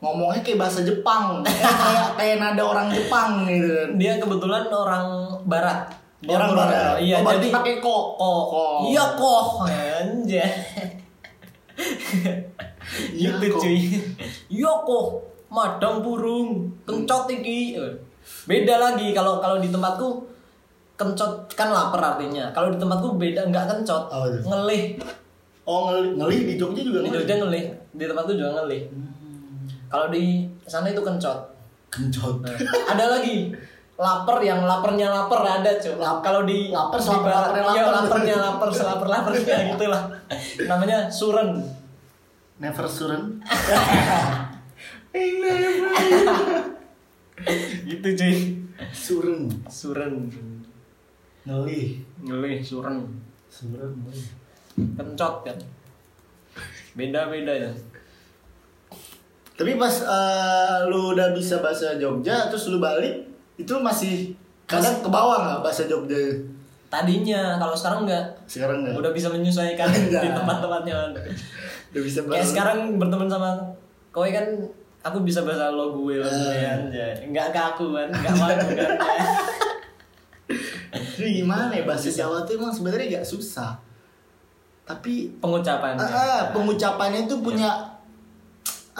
ngomongnya 0.00 0.40
kayak 0.40 0.56
bahasa 0.58 0.80
Jepang 0.80 1.44
kayak 1.44 2.16
kayak 2.16 2.36
nada 2.40 2.62
orang 2.64 2.88
Jepang 2.88 3.44
gitu 3.44 3.68
kan 3.68 3.88
Dia 3.94 4.16
kebetulan 4.16 4.64
orang 4.66 5.06
barat. 5.44 5.99
Orang 6.28 6.52
barat 6.52 7.00
Iya, 7.00 7.24
oh, 7.24 7.32
jadi 7.32 7.48
pakai 7.48 7.74
kok 7.80 8.04
kok. 8.20 8.42
Kok. 8.52 8.76
Iya 8.92 9.04
kok. 9.16 9.44
Anjay. 9.64 10.52
Iya, 13.16 13.30
gitu 13.40 13.56
cuy. 13.56 13.78
Iya 14.52 14.72
kok. 14.84 15.06
Madang 15.50 16.04
burung, 16.04 16.70
kencot 16.86 17.26
iki. 17.26 17.74
Beda 18.46 18.78
lagi 18.78 19.10
kalau 19.10 19.42
kalau 19.42 19.58
di 19.58 19.66
tempatku 19.72 20.22
kencot 20.94 21.50
kan 21.56 21.72
lapar 21.72 22.14
artinya. 22.14 22.52
Kalau 22.54 22.70
di 22.70 22.78
tempatku 22.78 23.18
beda 23.18 23.48
nggak 23.50 23.66
kencot, 23.66 24.12
Apa 24.12 24.26
tuh? 24.30 24.42
ngelih. 24.46 25.00
oh 25.66 25.90
ngeli, 25.90 26.08
ngeli 26.18 26.36
di 26.50 26.54
Jogja 26.58 26.82
juga 26.82 26.98
Di. 27.02 27.10
Jogja 27.14 27.34
ngelih, 27.42 27.64
di 27.96 28.04
tempatku 28.06 28.32
juga 28.36 28.62
ngelih. 28.62 28.82
Kalau 29.90 30.06
di 30.12 30.46
sana 30.68 30.86
itu 30.92 31.02
kencot. 31.02 31.38
kencot 31.90 32.38
Nah, 32.46 32.54
ada 32.86 33.18
lagi 33.18 33.50
lapar 34.00 34.40
yang 34.40 34.64
lapernya 34.64 35.06
lapar 35.06 35.44
ada 35.44 35.76
cuy. 35.76 35.92
Lap- 35.94 36.24
Kalau 36.24 36.42
di 36.42 36.72
lapar 36.72 36.96
di 36.96 37.12
barat, 37.12 37.52
laparnya 37.52 37.60
iya, 37.70 37.84
lapar. 37.84 38.00
lapernya 38.00 38.36
lapar 38.40 38.68
selapar 38.72 39.06
laparnya 39.06 39.56
gitulah. 39.70 40.02
Namanya 40.64 40.98
suren. 41.06 41.60
never 42.56 42.84
surren 42.84 43.40
Gitu 47.82 48.08
cuy. 48.14 48.34
surren 48.90 49.48
Suren. 49.66 50.14
ngelih 51.40 51.96
ngelih 52.20 52.60
surem 52.60 53.00
sebenarnya 53.48 53.96
ngelih 53.96 54.26
kencot 54.92 55.34
kan 55.40 55.56
beda 56.92 57.28
beda 57.28 57.48
ya 57.58 57.72
tapi 59.56 59.72
pas 59.74 60.04
eh, 60.04 60.76
lu 60.84 61.16
udah 61.16 61.32
bisa 61.32 61.64
bahasa 61.64 61.96
Jogja 61.96 62.52
terus 62.52 62.68
lu 62.68 62.76
balik 62.76 63.24
itu 63.60 63.74
masih 63.76 64.14
kadang 64.64 64.98
ke 64.98 65.08
bawah 65.08 65.36
nggak 65.40 65.60
bahasa 65.60 65.84
Jogja? 65.84 66.16
Tadinya 66.86 67.54
kalau 67.56 67.74
sekarang 67.74 68.02
enggak 68.02 68.24
sekarang 68.44 68.82
nggak? 68.82 68.94
Udah 68.96 69.10
bisa 69.10 69.28
menyesuaikan 69.28 69.86
di 70.10 70.28
tempat-tempatnya 70.30 70.94
udah 71.90 72.02
bisa 72.02 72.22
kayak 72.22 72.46
sekarang 72.46 72.78
berteman 72.96 73.26
sama 73.26 73.50
kowe 74.10 74.26
kan 74.26 74.46
aku 75.00 75.22
bisa 75.22 75.42
bahasa 75.42 75.70
lo 75.70 75.90
gue 75.92 76.18
lo 76.18 76.26
gue 76.26 76.54
Eh. 76.54 76.66
anjay. 76.66 77.12
Enggak 77.22 77.50
ke 77.50 77.60
aku 77.60 77.92
kan 77.92 78.08
enggak 78.08 78.34
mau 78.36 78.46
kan 78.46 78.66
Jadi 80.90 81.30
gimana 81.38 81.70
ya 81.70 81.82
bahasa 81.82 82.10
Jawa 82.10 82.42
tuh 82.42 82.58
emang 82.58 82.70
sebenarnya 82.70 83.18
gak 83.18 83.26
susah. 83.28 83.78
Tapi 84.82 85.30
pengucapannya. 85.38 86.02
Ah, 86.02 86.50
pengucapannya 86.50 87.26
tuh 87.26 87.38
punya 87.38 87.70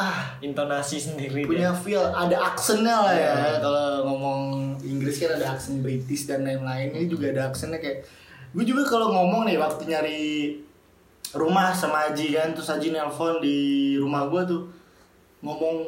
ah 0.01 0.33
intonasi 0.41 0.97
sendiri 0.97 1.45
punya 1.45 1.69
dia. 1.69 1.77
feel 1.77 2.01
ada 2.03 2.37
aksennya 2.49 2.97
lah 2.97 3.13
ya 3.13 3.33
Iya. 3.37 3.61
kalau 3.61 3.85
ngomong 4.09 4.41
Inggris 4.81 5.21
kan 5.21 5.37
ada 5.37 5.53
aksen 5.53 5.85
British 5.85 6.25
dan 6.25 6.41
lain-lain 6.43 6.89
ini 6.91 7.05
juga 7.05 7.29
ada 7.29 7.53
aksennya 7.53 7.77
kayak 7.77 8.09
gue 8.51 8.65
juga 8.65 8.83
kalau 8.83 9.13
ngomong 9.13 9.45
nih 9.45 9.57
waktu 9.57 9.85
nyari 9.87 10.23
rumah 11.31 11.71
sama 11.71 12.09
Aji 12.09 12.33
kan 12.33 12.51
terus 12.51 12.67
Aji 12.67 12.91
nelpon 12.91 13.39
di 13.39 13.59
rumah 13.95 14.27
gue 14.27 14.43
tuh 14.43 14.63
ngomong 15.41 15.87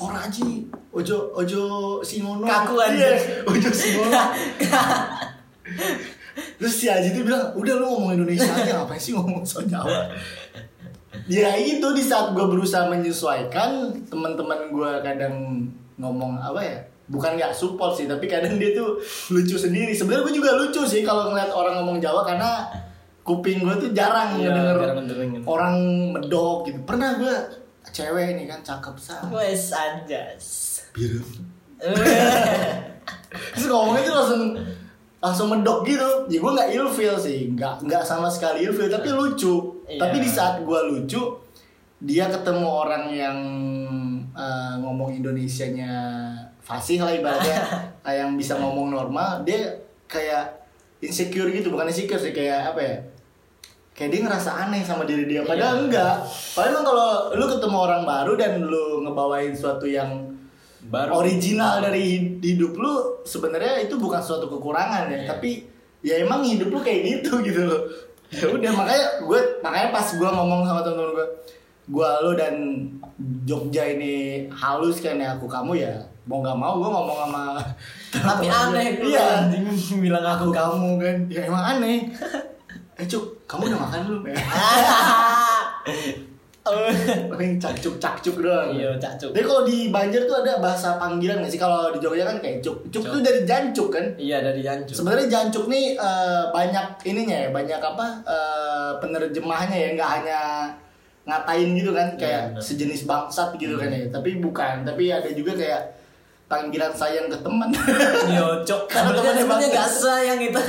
ora 0.00 0.24
Aji 0.24 0.64
ojo 0.90 1.16
ojo 1.32 1.62
simono 2.00 2.42
Kaku 2.42 2.74
aja. 2.74 2.96
Iya, 3.14 3.44
ojo 3.52 3.68
simono 3.70 4.10
terus 6.58 6.74
si 6.74 6.86
Aji 6.88 7.12
tuh 7.12 7.22
bilang 7.22 7.52
udah 7.54 7.74
lu 7.76 7.84
ngomong 7.86 8.10
Indonesia 8.16 8.48
aja 8.48 8.80
ngapain 8.80 8.98
sih 8.98 9.12
ngomong 9.12 9.44
so 9.44 9.60
Jawa 9.62 10.08
ya 11.30 11.54
itu 11.54 11.86
di 11.94 12.02
saat 12.02 12.34
gue 12.34 12.42
berusaha 12.42 12.90
menyesuaikan 12.90 13.94
teman-teman 14.10 14.66
gue 14.68 14.90
kadang 15.00 15.62
ngomong 15.94 16.34
apa 16.36 16.58
ya 16.58 16.76
bukan 17.06 17.34
nggak 17.34 17.50
support 17.50 17.94
sih 17.94 18.06
tapi 18.06 18.26
kadang 18.26 18.58
dia 18.58 18.74
tuh 18.74 18.98
lucu 19.30 19.54
sendiri. 19.54 19.94
Sebenarnya 19.94 20.26
gue 20.26 20.34
juga 20.36 20.50
lucu 20.54 20.82
sih 20.82 21.02
kalau 21.02 21.30
ngeliat 21.30 21.50
orang 21.50 21.78
ngomong 21.78 21.98
Jawa 21.98 22.22
karena 22.22 22.66
kuping 23.20 23.62
gue 23.62 23.74
tuh 23.78 23.90
jarang 23.90 24.38
Iya, 24.38 24.50
ngedenger 24.50 24.76
jarang 24.78 24.96
ngedengerin. 25.06 25.30
orang 25.44 25.74
medok 26.10 26.66
gitu. 26.66 26.78
Pernah 26.82 27.14
gue 27.14 27.34
cewek 27.86 28.34
nih 28.34 28.46
kan 28.46 28.60
cakep 28.60 28.94
sah 28.96 29.22
wes 29.30 29.70
anjas. 29.70 30.46
Biru. 30.90 31.22
Terus 33.54 33.66
ngomongnya 33.66 34.02
tuh 34.04 34.14
langsung 34.14 34.42
langsung 35.20 35.46
medok 35.50 35.82
gitu. 35.84 36.08
Ya 36.26 36.38
gue 36.38 36.52
nggak 36.54 36.70
ilfeel 36.74 37.16
sih 37.18 37.50
nggak 37.52 37.86
nggak 37.86 38.02
sama 38.02 38.26
sekali 38.26 38.66
ilfeel 38.66 38.86
tapi 38.86 39.10
lucu 39.10 39.79
Iya. 39.90 39.98
tapi 39.98 40.16
di 40.18 40.30
saat 40.30 40.54
gue 40.60 40.80
lucu 40.86 41.22
dia 42.00 42.26
ketemu 42.26 42.64
orang 42.64 43.04
yang 43.08 43.38
eh, 44.30 44.74
ngomong 44.78 45.10
Indonesianya 45.12 45.92
fasih 46.60 46.98
lah 46.98 47.12
ibaratnya. 47.12 47.60
Yang 48.20 48.30
bisa 48.36 48.54
ngomong 48.56 48.90
normal 48.90 49.42
dia 49.42 49.68
kayak 50.06 50.64
insecure 50.98 51.46
gitu. 51.48 51.68
Bukan 51.68 51.86
insecure 51.86 52.16
sih 52.16 52.30
kayak 52.30 52.72
apa 52.72 52.80
ya? 52.80 52.96
Kayak 53.92 54.10
dia 54.10 54.20
ngerasa 54.24 54.50
aneh 54.58 54.80
sama 54.80 55.04
diri 55.04 55.26
dia. 55.26 55.42
Padahal 55.42 55.76
Iya. 55.76 55.82
enggak. 55.84 56.14
Padahal 56.54 56.72
emang 56.72 56.86
kalau 56.86 57.08
lu 57.32 57.44
ketemu 57.46 57.76
orang 57.78 58.02
baru 58.02 58.32
dan 58.34 58.52
lu 58.62 58.84
ngebawain 59.02 59.52
suatu 59.52 59.84
yang 59.84 60.10
baru. 60.82 61.12
original 61.14 61.78
dari 61.78 62.00
hid- 62.00 62.40
hidup 62.40 62.72
lu 62.72 62.92
sebenarnya 63.22 63.84
itu 63.84 63.94
bukan 63.94 64.18
suatu 64.18 64.48
kekurangan 64.48 65.06
ya. 65.06 65.18
Iya. 65.18 65.28
tapi 65.28 65.50
ya 66.00 66.14
emang 66.16 66.40
hidup 66.40 66.70
lu 66.70 66.80
kayak 66.80 67.20
gitu 67.20 67.44
gitu 67.44 67.60
loh 67.62 67.84
ya 68.30 68.46
udah 68.46 68.72
makanya 68.74 69.06
gue 69.26 69.40
makanya 69.58 69.88
pas 69.90 70.06
gue 70.14 70.30
ngomong 70.30 70.60
sama 70.62 70.80
temen-temen 70.86 71.12
gue 71.18 71.26
gue 71.90 72.10
lu 72.22 72.32
dan 72.38 72.54
Jogja 73.42 73.84
ini 73.84 74.46
halus 74.54 75.02
kan 75.02 75.18
ya 75.18 75.34
aku 75.34 75.50
kamu 75.50 75.82
ya 75.82 75.94
mau 76.30 76.38
nggak 76.38 76.54
mau 76.54 76.78
gue 76.78 76.90
ngomong 76.90 77.18
sama 77.26 77.44
tapi 78.30 78.46
aneh 78.46 78.86
gue 79.02 79.10
iya 79.10 79.50
anjing 79.50 79.66
bilang 79.98 80.22
aku 80.22 80.48
aku 80.48 80.54
kamu 80.54 80.88
kan. 81.02 81.16
Ya 81.26 81.40
emang 81.50 81.64
aneh. 81.76 82.06
Eh 83.00 83.08
cuk 83.08 83.48
kamu 83.48 83.72
udah 83.72 83.80
makan 83.80 84.00
belum 84.12 84.24
ya 84.28 84.36
paling 86.60 87.56
cakcuk 87.56 87.96
cakcuk 87.96 88.36
doang. 88.44 88.68
Iya 88.70 88.92
cak 89.00 89.16
cuk 89.16 89.30
tapi 89.32 89.44
kalau 89.48 89.62
di 89.64 89.88
Banjar 89.88 90.28
tuh 90.28 90.36
ada 90.44 90.60
bahasa 90.60 91.00
panggilan 91.00 91.40
nggak 91.40 91.50
sih? 91.50 91.60
Kalau 91.60 91.88
di 91.90 91.98
Jogja 91.98 92.28
kan 92.28 92.36
kayak 92.38 92.60
cuk. 92.60 92.84
Cuk 92.92 93.00
Cuk. 93.00 93.12
tuh 93.16 93.20
dari 93.24 93.40
jancuk 93.48 93.88
kan? 93.88 94.04
Iya 94.20 94.44
dari 94.44 94.60
jancuk. 94.60 94.92
Sebenarnya 94.92 95.26
jancuk 95.26 95.64
nih 95.66 95.96
eh, 95.96 96.42
banyak 96.52 96.86
ininya 97.08 97.36
ya 97.36 97.48
banyak 97.48 97.80
apa 97.80 98.06
eh, 98.28 98.90
penerjemahnya 99.00 99.76
ya 99.76 99.88
nggak 99.96 100.10
hanya 100.20 100.40
ngatain 101.24 101.68
gitu 101.76 101.92
kan 101.92 102.08
kayak 102.16 102.56
benar. 102.56 102.62
sejenis 102.62 103.00
bangsat 103.08 103.56
gitu 103.56 103.80
kan 103.80 103.88
ya. 103.88 104.04
Tapi 104.12 104.38
bukan. 104.38 104.84
Tapi 104.84 105.08
ada 105.08 105.30
juga 105.32 105.56
kayak 105.56 105.82
panggilan 106.44 106.92
sayang 106.92 107.32
ke 107.32 107.38
teman. 107.40 107.70
Iya 108.30 108.60
cok 108.62 108.82
Karena 108.84 109.16
temannya 109.16 109.46
bagus. 109.48 109.74
gak 109.74 109.88
sayang 109.88 110.38
itu. 110.42 110.60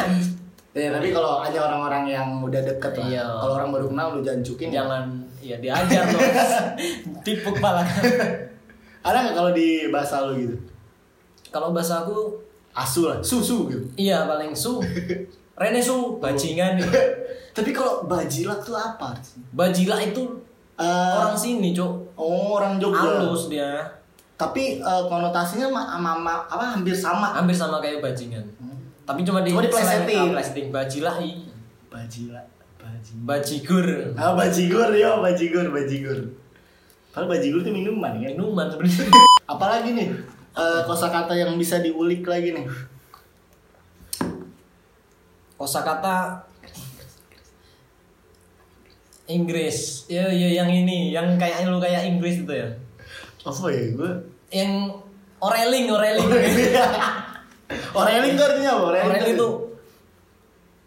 Ya 0.71 0.87
tapi 0.87 1.11
kalau 1.11 1.43
hanya 1.43 1.67
orang-orang 1.67 2.07
yang 2.07 2.27
udah 2.39 2.63
deket 2.63 2.95
lah. 2.95 3.07
Iya. 3.11 3.23
kalau 3.27 3.53
orang 3.59 3.69
baru 3.75 3.85
kenal 3.91 4.07
lu 4.15 4.21
jancukin 4.23 4.71
ya. 4.71 4.79
jangan 4.79 5.03
ya 5.19 5.20
diajar 5.57 6.05
loh 6.07 6.21
tipuk 7.25 7.57
pala 7.57 7.81
ada 9.01 9.17
nggak 9.19 9.33
kalau 9.33 9.51
di 9.51 9.89
bahasa 9.89 10.23
lu 10.23 10.37
gitu? 10.37 10.55
Kalau 11.49 11.73
bahasa 11.73 11.99
aku 12.01 12.37
asu 12.71 13.09
lah 13.09 13.19
susu 13.19 13.67
gitu. 13.67 13.83
iya 13.97 14.23
paling 14.23 14.53
su. 14.53 14.79
Rene 15.51 15.77
su 15.77 16.15
bajingan. 16.15 16.79
Nih 16.79 16.87
tapi 17.57 17.69
kalau 17.69 18.05
bajilak 18.05 18.61
tuh 18.61 18.73
apa 18.73 19.11
bajila 19.51 19.99
itu 19.99 20.23
Eh, 20.77 21.13
orang 21.13 21.37
sini 21.37 21.77
cok 21.77 22.15
oh 22.15 22.57
orang 22.57 22.77
Jogja. 22.77 23.21
Halus 23.21 23.45
dia. 23.47 23.85
Tapi 24.33 24.77
eh, 24.77 25.03
konotasinya 25.05 25.69
ma- 25.69 25.85
sama 25.91 26.13
ma- 26.15 26.41
apa 26.43 26.73
hampir 26.73 26.93
sama. 26.93 27.29
Hampir 27.31 27.53
sama 27.53 27.77
kayak 27.77 28.01
bajingan. 28.01 28.41
Tapi 29.01 29.21
cuma 29.21 29.41
di 29.41 29.49
Cuma 29.49 29.61
diplesetin. 29.61 30.09
selain- 30.09 30.29
ah, 30.29 30.33
plesetin 30.33 30.65
bajila 30.69 31.11
i 31.19 31.31
bajila 31.85 32.41
baji 32.41 32.50
bajigur. 33.25 34.15
Ah 34.15 34.33
bajigur 34.37 34.89
yo 34.93 35.21
bajigur 35.21 35.67
bajigur. 35.73 36.19
Kalau 37.11 37.27
bajigur 37.27 37.59
tuh 37.59 37.73
minuman 37.75 38.15
kan 38.15 38.31
minuman 38.33 38.67
sebenarnya. 38.71 39.11
Apalagi 39.53 39.89
nih 39.91 40.09
eh, 40.55 40.81
kosakata 40.87 41.35
yang 41.35 41.57
bisa 41.59 41.83
diulik 41.83 42.23
lagi 42.23 42.55
nih. 42.55 42.65
Kosakata 45.59 46.47
Inggris. 49.27 50.07
Ya 50.07 50.27
ya 50.31 50.63
yang 50.63 50.69
ini 50.71 51.11
yang 51.11 51.35
kayak 51.35 51.67
lu 51.67 51.81
kayak 51.83 52.07
Inggris 52.07 52.43
itu 52.43 52.53
ya. 52.53 52.67
Apa 53.41 53.67
ya 53.73 53.83
gue 53.97 54.11
yang 54.51 54.91
oreling 55.41 55.87
oreling. 55.89 56.29
Oreling 57.95 58.33
tuh 58.35 58.45
artinya 58.45 58.71
apa? 58.75 58.83
Oreling, 58.91 59.07
oreling 59.07 59.35
itu 59.35 59.47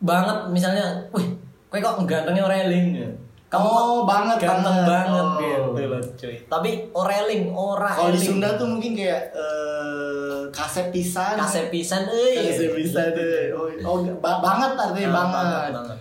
banget 0.05 0.39
misalnya 0.53 0.85
wih 1.17 1.44
kue 1.75 1.83
kok 1.83 1.99
gantengnya 2.05 2.45
oreling 2.45 2.89
ya 2.95 3.11
kamu 3.51 3.67
Oh, 3.67 4.03
banget, 4.03 4.39
ganteng 4.41 4.83
banget. 4.83 4.87
banget, 4.89 5.27
Oh. 5.27 5.39
gitu 5.39 5.83
loh 5.87 6.03
cuy 6.15 6.35
tapi 6.45 6.71
oreling 6.91 7.45
ora 7.51 7.91
Kalau 7.93 8.11
di 8.11 8.19
Sunda 8.21 8.55
tuh 8.55 8.67
mungkin 8.67 8.95
kayak 8.95 9.31
eh, 9.31 10.39
kasep 10.51 10.91
pisan. 10.91 11.35
kasep 11.35 11.67
pisan 11.69 12.03
euy 12.05 12.35
Kasep 12.45 12.71
pisan 12.73 13.11
tuh. 13.11 13.27
Oh, 13.55 13.67
oh 13.85 13.99
ba- 14.19 14.39
banget 14.39 14.71
artinya 14.77 15.07
Nah, 15.09 15.15
banget. 15.17 15.71
banget 15.73 15.99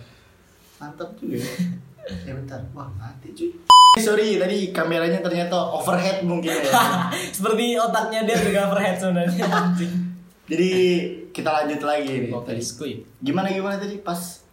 Mantap 0.76 1.10
juga. 1.16 1.38
ya. 2.26 2.32
bentar. 2.32 2.60
Wah, 2.70 2.86
mati 2.92 3.30
cuy. 3.32 3.50
Sorry, 3.96 4.36
tadi 4.36 4.68
kameranya 4.70 5.18
ternyata 5.18 5.54
overhead 5.54 6.22
mungkin 6.22 6.50
ya. 6.50 6.70
seperti 7.34 7.74
otaknya 7.76 8.22
dia 8.22 8.36
juga 8.36 8.66
overhead 8.68 8.94
sebenarnya 8.94 9.46
Jadi 10.50 10.70
kita 11.30 11.50
lanjut 11.52 11.80
lagi 11.80 12.28
nih. 12.28 12.30
Tadi. 12.30 12.62
Gimana 13.18 13.48
gimana 13.48 13.74
tadi 13.74 13.96
pas 13.98 14.43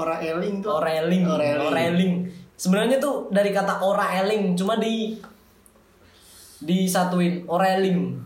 ora 0.00 0.16
eling 0.18 0.64
tuh? 0.64 0.80
Oreling, 0.80 1.24
Oreling. 1.28 1.68
oreling. 1.68 2.14
Sebenarnya 2.56 2.96
tuh 3.00 3.28
dari 3.28 3.52
kata 3.52 3.80
oreling, 3.80 4.56
cuma 4.56 4.76
di 4.76 5.16
disatuin 6.60 7.44
oreling, 7.48 8.16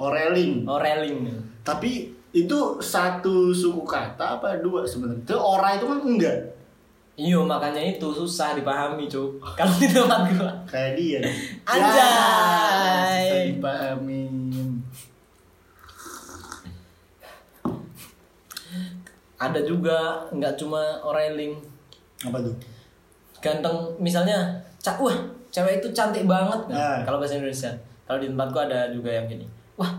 Oreling. 0.00 0.64
oreling. 0.64 1.28
Tapi 1.60 2.08
itu 2.32 2.58
satu 2.80 3.52
suku 3.52 3.84
kata 3.84 4.40
apa 4.40 4.60
dua 4.60 4.84
sebenarnya? 4.84 5.24
Itu 5.24 5.36
ora 5.36 5.76
itu 5.76 5.84
kan 5.88 6.00
enggak. 6.04 6.38
Iya 7.16 7.40
makanya 7.40 7.80
itu 7.80 8.12
susah 8.12 8.52
dipahami 8.52 9.08
cuk. 9.08 9.40
Kalau 9.56 9.72
di 9.80 9.88
tempat 9.88 10.28
gua. 10.36 10.52
Kayak 10.68 10.92
dia. 11.00 11.20
Anjay. 11.64 11.96
Ya, 11.96 13.16
bisa 13.16 13.36
dipahami. 13.56 14.25
Ada 19.36 19.60
juga 19.60 19.96
nggak 20.30 20.56
cuma 20.56 20.80
oreling, 21.00 21.52
Apa 22.20 22.40
tuh? 22.40 22.56
ganteng 23.36 23.76
misalnya 23.96 24.48
cak 24.78 24.96
wah 24.96 25.12
cewek 25.48 25.78
itu 25.78 25.88
cantik 25.90 26.24
banget 26.24 26.56
Nah. 26.66 27.00
kalau 27.02 27.16
bahasa 27.16 27.36
Indonesia. 27.36 27.68
Kalau 28.02 28.16
di 28.16 28.26
tempatku 28.26 28.56
ada 28.56 28.88
juga 28.88 29.10
yang 29.10 29.26
gini. 29.26 29.44
Wah 29.74 29.92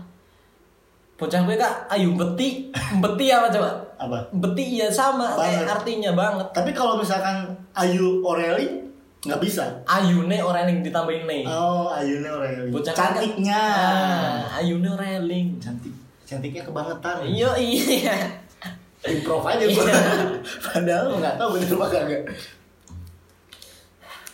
bocah 1.14 1.42
gue 1.42 1.54
kak 1.54 1.74
ayu 1.88 2.14
beti 2.14 2.70
beti 2.96 3.26
apa 3.28 3.46
coba 3.48 3.74
Apa? 3.96 4.18
beti 4.32 4.76
ya 4.76 4.86
sama 4.86 5.26
kayak 5.32 5.62
Banget. 5.62 5.74
artinya 5.76 6.10
banget 6.14 6.46
Tapi 6.52 6.70
kalau 6.70 6.94
misalkan 6.94 7.42
Ayu 7.72 8.22
Oreli 8.22 8.86
nggak 9.20 9.38
bisa. 9.38 9.66
ayune 9.84 10.38
oreling 10.38 10.78
ditambahin 10.80 11.26
ne 11.26 11.42
Oh, 11.44 11.90
Ayunya 11.90 12.30
Oreli. 12.30 12.70
bocah 12.70 12.90
kan- 12.92 13.10
Cantiknya. 13.12 13.58
ah, 13.58 14.46
ayune 14.56 14.86
oreling 14.88 15.58
Cantik. 15.58 15.90
Cantiknya 16.22 16.62
kebangetan. 16.62 17.22
iya 17.24 17.50
iya 17.56 18.14
Improv 19.06 19.46
aja 19.46 19.64
gua. 19.70 19.84
Padahal 20.66 21.06
nggak 21.22 21.34
tahu 21.38 21.48
bener 21.54 21.70
apa 21.78 21.86
kagak. 21.86 22.22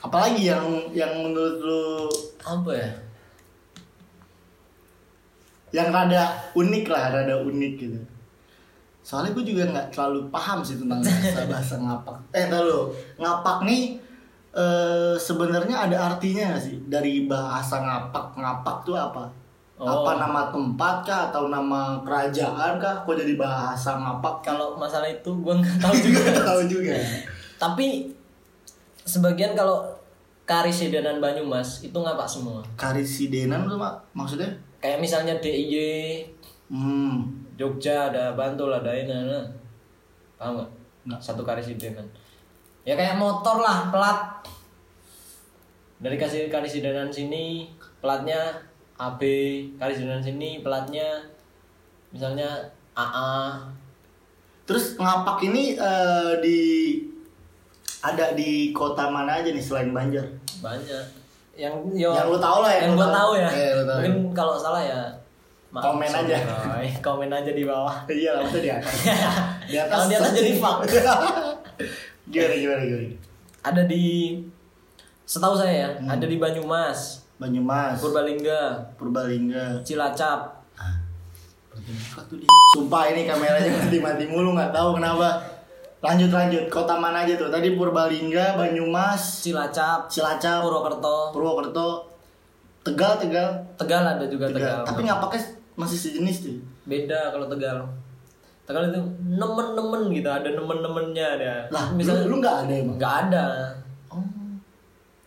Apalagi 0.01 0.43
yang 0.49 0.65
yang 0.97 1.13
menurut 1.21 1.59
lu 1.61 1.85
apa 2.45 2.71
ya 2.73 2.91
yang 5.75 5.91
rada 5.91 6.31
unik 6.55 6.87
lah, 6.87 7.11
rada 7.11 7.35
unik 7.43 7.75
gitu. 7.83 8.01
Soalnya 9.05 9.37
gue 9.37 9.45
juga 9.45 9.69
nggak 9.69 9.89
terlalu 9.93 10.31
paham 10.31 10.63
sih 10.65 10.79
tentang 10.79 11.03
bahasa 11.03 11.45
bahasa 11.53 11.75
ngapak. 11.77 12.19
Eh, 12.33 12.47
tahu 12.47 12.63
lu, 12.65 12.81
ngapak 13.21 13.59
nih 13.67 13.99
eh, 14.55 15.15
sebenarnya 15.19 15.77
ada 15.91 16.15
artinya 16.15 16.55
nggak 16.55 16.63
sih 16.63 16.77
dari 16.89 17.27
bahasa 17.27 17.83
ngapak? 17.83 18.39
Ngapak 18.39 18.77
tuh 18.87 18.97
apa? 18.97 19.44
Oh. 19.75 19.91
Apa 20.07 20.17
nama 20.17 20.47
tempat 20.49 21.03
kah 21.03 21.21
atau 21.29 21.49
nama 21.49 21.99
kerajaan 22.01 22.79
kah? 22.79 23.03
Kok 23.03 23.15
jadi 23.17 23.35
bahasa 23.35 23.99
ngapak? 23.99 24.39
kalau 24.41 24.75
masalah 24.75 25.05
itu 25.05 25.27
gue 25.35 25.51
nggak 25.53 25.77
tahu 25.79 25.95
juga 25.97 26.19
Nggak 26.25 26.45
tahu 26.45 26.61
juga. 26.65 26.95
tapi 27.57 27.87
sebagian 29.01 29.53
kalau 29.53 29.83
karisidenan 30.45 31.19
Banyumas 31.19 31.81
itu 31.81 31.93
ngapak 31.93 32.23
semua 32.25 32.63
Karisidenan 32.75 33.65
tuh 33.65 33.75
mak 33.75 33.99
maksudnya? 34.13 34.47
kayak 34.79 35.01
misalnya 35.01 35.35
DIY 35.37 36.23
Hmm, 36.65 37.27
Jogja 37.55 38.09
ada 38.09 38.31
Bantul 38.33 38.71
ada 38.71 38.89
ini 38.91 39.11
ada 39.11 39.43
paham 40.37 40.55
nggak 40.57 40.71
Nggak. 41.05 41.21
satu 41.21 41.43
karisidenan 41.43 42.07
ya 42.83 42.95
kayak 42.95 43.17
motor 43.17 43.59
lah 43.59 43.89
plat 43.89 44.39
dari 45.97 46.15
kasih 46.15 46.47
karisidenan 46.47 47.09
sini 47.09 47.67
platnya 47.99 48.55
AB 48.97 49.21
karisidenan 49.75 50.21
sini 50.21 50.61
platnya 50.61 51.19
misalnya 52.11 52.47
AA 52.93 53.59
Terus 54.65 54.97
ngapak 54.97 55.45
ini 55.45 55.75
eh, 55.75 56.33
di 56.39 56.61
ada 58.01 58.33
di 58.33 58.71
kota 58.71 59.07
mana 59.07 59.37
aja 59.37 59.49
nih 59.49 59.61
selain 59.61 59.91
Banjar? 59.91 60.25
banyak 60.57 61.05
yang 61.55 61.75
yo, 61.91 62.11
Yang 62.11 62.29
lu 62.29 62.39
tahu 62.39 62.59
lah, 62.61 62.73
yang 62.73 62.83
yang 62.83 62.93
gua 62.95 63.07
tahu. 63.07 63.15
tahu 63.15 63.33
ya 63.37 63.49
lu 63.73 63.85
tahu. 63.85 63.99
mungkin 64.01 64.15
kalau 64.33 64.55
salah 64.55 64.81
ya 64.81 65.01
maaf, 65.69 65.85
Komen 65.87 66.09
aja. 66.09 66.37
Komen 67.01 67.29
aja 67.29 67.51
di 67.51 67.63
bawah 67.63 67.97
Iya, 68.07 68.39
langsung 68.39 68.59
di 68.59 68.71
atas. 68.71 68.95
Di 69.65 69.77
atas. 69.77 69.91
Kalau 69.91 70.07
di 70.07 70.15
atas 70.15 70.33
jadi 70.33 70.53
fuck. 70.55 70.77
gimana 72.33 72.55
gimana 72.55 72.83
gimana? 72.83 73.09
ada 73.61 73.83
di 73.85 74.05
setahu 75.25 75.55
saya 75.55 75.75
ya 75.75 75.89
Hmm. 75.95 76.09
ada 76.11 76.25
di 76.25 76.37
Banyumas 76.37 77.24
Banyumas, 77.45 78.01
Purbalingga 78.01 78.61
Purbalingga. 78.97 79.85
Cilacap 79.85 80.65
Sumpah 82.73 83.13
ini 83.13 83.29
kameranya 83.29 83.69
mati-mati 83.79 84.25
mulu 84.25 84.57
nggak 84.57 84.73
tahu 84.73 84.97
kenapa. 84.97 85.37
Lanjut 86.01 86.31
lanjut. 86.31 86.65
Kota 86.69 86.97
mana 86.97 87.25
aja 87.25 87.37
tuh? 87.37 87.49
Tadi 87.53 87.77
Purbalingga, 87.77 88.57
Banyumas, 88.57 89.43
Cilacap 89.43 90.09
Cilacap, 90.09 90.65
Purwokerto 90.65 91.33
Purwokerto, 91.33 91.89
Tegal, 92.81 93.21
Tegal, 93.21 93.49
Tegal 93.77 94.03
ada 94.07 94.25
juga 94.25 94.49
Tegal. 94.49 94.81
Tegal, 94.81 94.81
Tapi 94.89 95.01
ngapaknya 95.05 95.41
masih 95.75 95.99
sejenis 95.99 96.37
tuh. 96.41 96.57
beda 96.85 97.33
kalau 97.33 97.49
Tegal 97.49 97.79
Tegal 98.65 98.89
itu 98.89 99.01
nemen-nemen 99.27 100.09
gitu 100.13 100.29
ada 100.31 100.49
nemen-nemennya 100.49 101.27
ada 101.37 101.53
Lah, 101.69 101.93
misalnya 101.93 102.25
lu, 102.25 102.41
nggak 102.41 102.57
ada 102.65 102.73
emang? 102.73 102.97
nggak 102.97 102.97
nggak 102.97 103.15
ada 103.29 103.45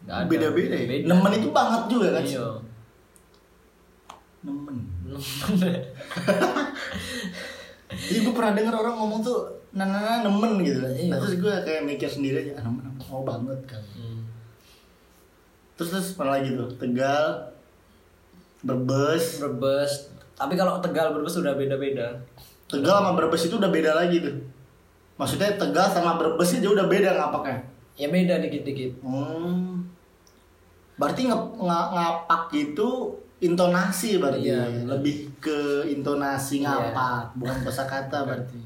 beda-beda 0.07 0.75
ya? 0.75 0.85
Beda. 0.87 1.05
Nemen 1.11 1.31
itu 1.35 1.49
banget 1.51 1.83
juga 1.91 2.07
kan? 2.15 2.23
iya 2.23 2.47
Nemen. 4.47 4.77
nemen 5.03 5.73
Jadi 7.87 8.19
gue 8.23 8.33
pernah 8.35 8.53
denger 8.55 8.75
orang 8.75 8.95
ngomong 8.99 9.19
tuh 9.23 9.39
nana 9.75 10.23
nemen 10.23 10.63
gitu 10.63 10.79
kan. 10.83 10.91
Iya. 10.95 11.11
Nah, 11.11 11.17
terus 11.19 11.35
gue 11.39 11.53
kayak 11.63 11.83
mikir 11.83 12.07
sendiri 12.07 12.47
aja, 12.47 12.59
ah, 12.59 12.63
nemen 12.67 12.95
mau 13.07 13.23
banget 13.23 13.59
kan. 13.67 13.83
Hmm. 13.95 14.27
Terus 15.75 15.89
terus 15.91 16.07
mana 16.15 16.39
lagi 16.39 16.55
tuh? 16.55 16.69
Tegal, 16.79 17.51
Brebes. 18.63 19.39
Brebes 19.43 20.17
tapi 20.37 20.53
kalau 20.53 20.77
Tegal 20.77 21.17
Brebes 21.17 21.33
udah 21.41 21.57
beda-beda 21.57 22.13
Tegal 22.69 23.01
sama 23.01 23.17
Brebes 23.17 23.49
itu 23.49 23.55
udah 23.57 23.71
beda 23.73 23.91
lagi 23.97 24.21
tuh. 24.21 24.37
Maksudnya 25.17 25.57
Tegal 25.57 25.89
sama 25.89 26.19
Brebes 26.21 26.53
aja 26.53 26.69
udah 26.69 26.85
beda 26.85 27.09
ngapaknya. 27.17 27.57
ya 27.97 28.07
beda 28.13 28.37
dikit-dikit 28.45 29.01
Hmm. 29.01 29.76
Berarti 30.97 31.21
nge 31.23 31.37
nga- 31.59 31.89
ngapak 31.89 32.49
itu 32.51 32.89
intonasi 33.37 34.17
berarti 34.17 34.43
Iya, 34.43 34.57
ya? 34.57 34.65
bener. 34.67 34.85
lebih 34.91 35.15
ke 35.37 35.57
intonasi 35.87 36.59
Iya. 36.59 36.65
ngapak, 36.67 37.37
bukan 37.37 37.57
kosakata 37.61 38.19
berarti. 38.23 38.57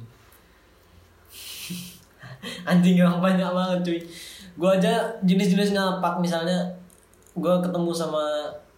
anjing 2.64 2.98
emang 2.98 3.22
banyak 3.22 3.46
banget 3.48 3.80
cuy 3.84 4.00
gua 4.54 4.74
aja 4.74 4.94
jenis-jenis 5.22 5.72
ngapak 5.72 6.18
misalnya 6.18 6.58
gua 7.34 7.60
ketemu 7.60 7.92
sama 7.92 8.24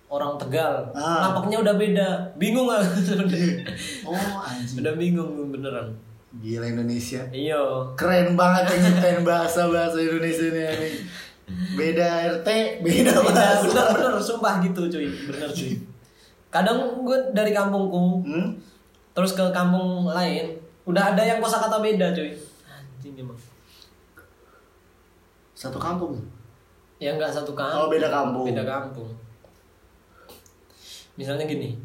orang 0.07 0.35
Tegal 0.35 0.83
Ah. 0.91 1.25
ngapaknya 1.25 1.63
udah 1.63 1.73
beda 1.73 2.07
bingung 2.35 2.67
gak 2.67 2.83
Oh 4.05 4.13
anjing. 4.39 4.83
udah 4.83 4.93
bingung 4.93 5.31
beneran 5.49 5.89
Gila 6.35 6.65
Indonesia. 6.67 7.21
iya 7.31 7.57
Keren 7.93 8.33
banget 8.33 8.65
yang 8.67 8.81
nyiptain 8.83 9.21
bahasa-bahasa 9.23 9.97
Indonesia 9.99 10.49
ini. 10.49 10.89
Beda 11.73 12.08
RT, 12.34 12.47
beda 12.79 13.13
beda 13.19 13.45
bener 13.62 13.86
bener 13.91 14.13
sumpah 14.17 14.58
gitu 14.60 14.88
cuy 14.88 15.08
bener 15.27 15.49
cuy 15.49 15.75
kadang 16.47 16.77
gue 17.01 17.17
dari 17.32 17.51
kampungku 17.51 18.23
Hmm? 18.23 18.56
terus 19.12 19.34
ke 19.34 19.43
kampung 19.49 20.08
lain 20.08 20.56
udah 20.84 21.12
ada 21.12 21.21
yang 21.21 21.38
kosakata 21.38 21.77
beda 21.77 22.12
cuy 22.12 22.32
anjing 22.65 23.17
emang 23.17 23.36
Satu 25.53 25.77
kampung. 25.77 26.15
ya 26.97 27.12
nggak 27.12 27.32
satu 27.32 27.51
kampung 27.51 27.77
Oh, 27.77 27.89
beda 27.89 28.08
kampung. 28.08 28.45
beda 28.45 28.63
kampung 28.63 29.10
misalnya 31.13 31.43
gini 31.43 31.75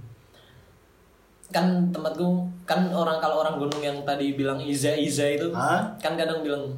kan 1.49 1.65
tempatku 1.89 2.29
kan 2.63 2.89
orang 2.89 3.17
kalau 3.19 3.41
orang 3.41 3.57
gunung 3.57 3.81
yang 3.81 3.97
tadi 4.03 4.33
bilang 4.33 4.61
Iza 4.61 4.93
Iza 4.93 5.25
itu 5.31 5.49
Hah? 5.51 5.97
kan 5.97 6.13
kadang 6.15 6.41
bilang 6.41 6.69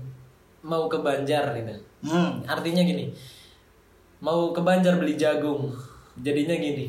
mau 0.63 0.89
ke 0.89 0.99
Banjar 1.01 1.53
gitu 1.57 1.75
Hmm. 2.01 2.41
artinya 2.49 2.81
gini 2.81 3.13
mau 4.25 4.57
ke 4.57 4.61
Banjar 4.65 4.97
beli 4.97 5.21
jagung 5.21 5.69
jadinya 6.17 6.57
gini 6.57 6.89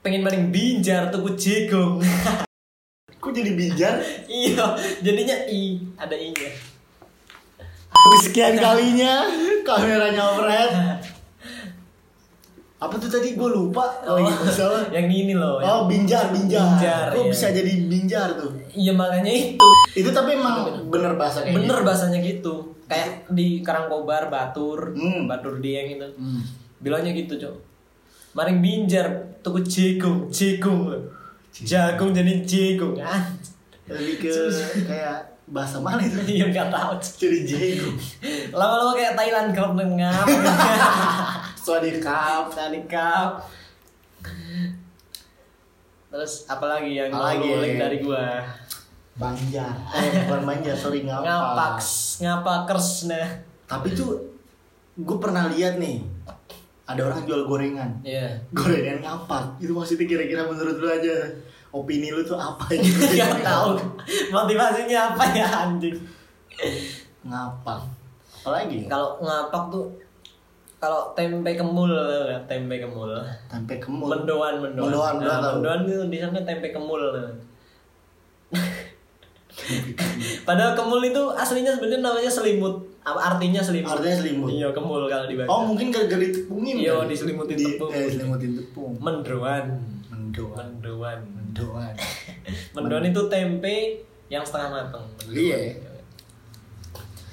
pengen 0.00 0.22
maling 0.22 0.54
binjar 0.54 1.10
tuku 1.10 1.34
jagung 1.34 1.98
Kok 3.18 3.34
jadi 3.34 3.50
bijar? 3.58 3.98
iya 4.30 4.78
jadinya 5.02 5.34
i 5.50 5.82
ada 5.98 6.14
i 6.14 6.30
nya 6.30 6.50
Sekian 8.22 8.54
kalinya 8.54 9.26
kameranya 9.66 10.22
overhead. 10.22 10.97
Apa 12.78 12.94
tuh 12.94 13.10
tadi 13.10 13.34
gue 13.34 13.48
lupa 13.48 13.90
lagi 14.06 14.30
masalah. 14.38 14.86
yang 14.88 15.06
ini 15.06 15.34
loh 15.34 15.58
Oh, 15.58 15.84
binjar, 15.84 16.30
binjar. 16.30 16.62
Binjar, 16.62 17.04
Kok 17.10 17.20
iya. 17.20 17.30
bisa 17.30 17.46
jadi 17.50 17.72
binjar 17.84 18.28
tuh? 18.34 18.50
iya 18.70 18.92
makanya 18.92 19.26
itu 19.28 19.68
Itu 19.96 20.10
tapi 20.10 20.32
emang 20.32 20.86
bener 20.86 21.14
bahasa 21.14 21.42
kayak 21.42 21.54
bener 21.56 21.74
gitu. 21.74 21.84
bahasanya 21.84 22.18
gitu 22.20 22.54
kayak 22.84 23.26
di 23.28 23.60
Karangkobar 23.60 24.28
Batur 24.28 24.94
Hmm. 24.94 25.26
Batur 25.26 25.58
Dieng 25.58 25.90
itu 25.92 26.06
Hmm. 26.14 26.40
bilangnya 26.78 27.10
gitu 27.12 27.34
cok 27.36 27.56
maring 28.30 28.60
binjar 28.60 29.06
tuku 29.40 29.58
jagung 29.60 30.30
jagung 30.30 30.94
jagung 31.52 32.10
jadi 32.12 32.38
jagung 32.40 32.94
ah 32.96 33.26
Lebih 33.84 34.20
ke 34.20 34.30
kayak 34.84 35.24
bahasa 35.46 35.80
mana 35.80 35.98
itu? 35.98 36.20
iya 36.36 36.44
nggak 36.46 36.68
tahu. 36.68 36.92
Jadi 37.00 37.38
jago. 37.42 37.88
lama-lama 38.54 38.92
kayak 38.92 39.16
Thailand 39.16 39.48
kalau 39.50 39.72
ngap 39.74 40.28
Sorry 41.68 42.00
kap 42.00 43.44
terus 46.08 46.48
apalagi 46.48 46.96
yang 46.96 47.12
Apalagi? 47.12 47.36
mau 47.38 47.52
ngulik 47.52 47.74
dari 47.76 47.98
gua 48.00 48.40
Banjar. 49.12 49.74
Eh, 49.92 50.08
bukan 50.24 50.46
banjar, 50.46 50.72
sorry 50.72 51.02
ngapak. 51.02 51.26
ngapaks 51.26 51.88
ngapakers 52.22 52.88
nah 53.04 53.28
Tapi 53.66 53.92
tuh 53.92 54.14
gue 54.96 55.16
pernah 55.18 55.50
lihat 55.50 55.76
nih 55.76 56.00
ada 56.88 57.04
orang 57.04 57.28
jual 57.28 57.44
gorengan. 57.44 58.00
iya 58.00 58.40
Gorengan 58.48 59.04
ngapak. 59.04 59.60
Itu 59.60 59.76
maksudnya 59.76 60.08
kira-kira 60.08 60.48
menurut 60.48 60.80
lu 60.80 60.88
aja 60.88 61.12
opini 61.68 62.08
lu 62.08 62.24
tuh 62.24 62.40
apa 62.40 62.64
gitu? 62.72 62.96
nggak 63.12 63.44
tahu 63.44 63.76
motivasinya 64.32 65.12
apa 65.12 65.24
ya 65.34 65.46
anjing 65.68 65.98
Ngapak. 67.20 67.80
Apalagi? 68.40 68.88
kalau 68.88 69.20
ngapak 69.20 69.62
tuh 69.68 69.92
kalau 70.78 71.10
tempe 71.12 71.52
kemul 71.52 71.90
tempe 72.44 72.78
kemul 72.78 73.10
Tempe 73.46 73.74
kemul. 73.76 74.06
mendoan 74.08 74.54
mendoan 74.58 74.86
Mendoan, 74.88 75.14
mendoan 75.16 75.38
Nah, 75.40 75.52
mendoan 75.52 75.80
itu 75.84 76.02
di 76.06 76.18
sana 76.18 76.40
tempe 76.40 76.70
kemul 76.70 77.02
padahal 80.44 80.72
kemul 80.72 81.02
itu 81.02 81.22
aslinya 81.30 81.74
sebenarnya 81.74 82.00
namanya 82.00 82.30
selimut 82.30 82.78
artinya 83.04 83.58
selimut 83.58 83.90
Artinya 83.90 84.16
selimut. 84.16 84.48
iya 84.48 84.68
kemul 84.70 85.04
kalau 85.04 85.24
dibaca 85.24 85.48
Oh 85.48 85.64
mungkin 85.64 85.88
gara-gara 85.88 86.20
ditepungin 86.20 86.76
Iya, 86.78 86.92
kali? 86.94 87.08
diselimutin 87.10 87.56
Di- 87.56 87.64
tepung. 87.66 87.90
Eh, 87.90 88.04
diselimutin 88.06 88.52
tepung. 88.54 88.92
mendoan 88.98 89.64
Mendoan. 90.08 90.66
mendoan 90.76 91.18
Mendoan. 91.26 91.94
mendoan 92.76 93.04
itu 93.04 93.22
tempe 93.26 93.76
yang 94.28 94.44
setengah 94.44 94.68
matang. 94.70 95.04
Iya. 95.26 95.72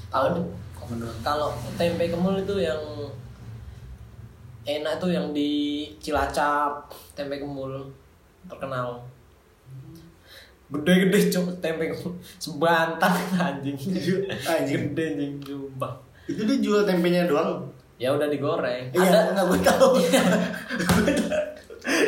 kalau 0.08 0.48
kalau 1.22 1.48
tempe 1.76 2.08
kemul 2.08 2.40
itu 2.40 2.56
yang 2.58 2.80
enak 4.66 4.94
tuh 4.98 5.08
yang 5.08 5.30
di 5.30 5.84
Cilacap 5.98 6.90
tempe 7.14 7.36
kemul 7.36 7.86
terkenal 8.46 9.02
gede-gede 10.68 11.30
cok 11.30 11.46
tempe 11.60 11.84
kemul 11.88 12.12
sebantar 12.36 13.12
anjing 13.32 13.76
Anjing. 14.42 14.92
gede 14.92 15.04
anjing 15.12 15.34
sumpah 15.40 15.94
Itu 16.26 16.42
dia 16.44 16.58
jual 16.60 16.82
tempenya 16.84 17.24
doang. 17.26 17.64
ya 17.96 18.12
udah 18.12 18.26
digoreng 18.26 18.90
Iya, 18.92 19.06
ada 19.06 19.20
enggak 19.32 19.46
gue 19.48 19.60
tahu. 19.64 19.88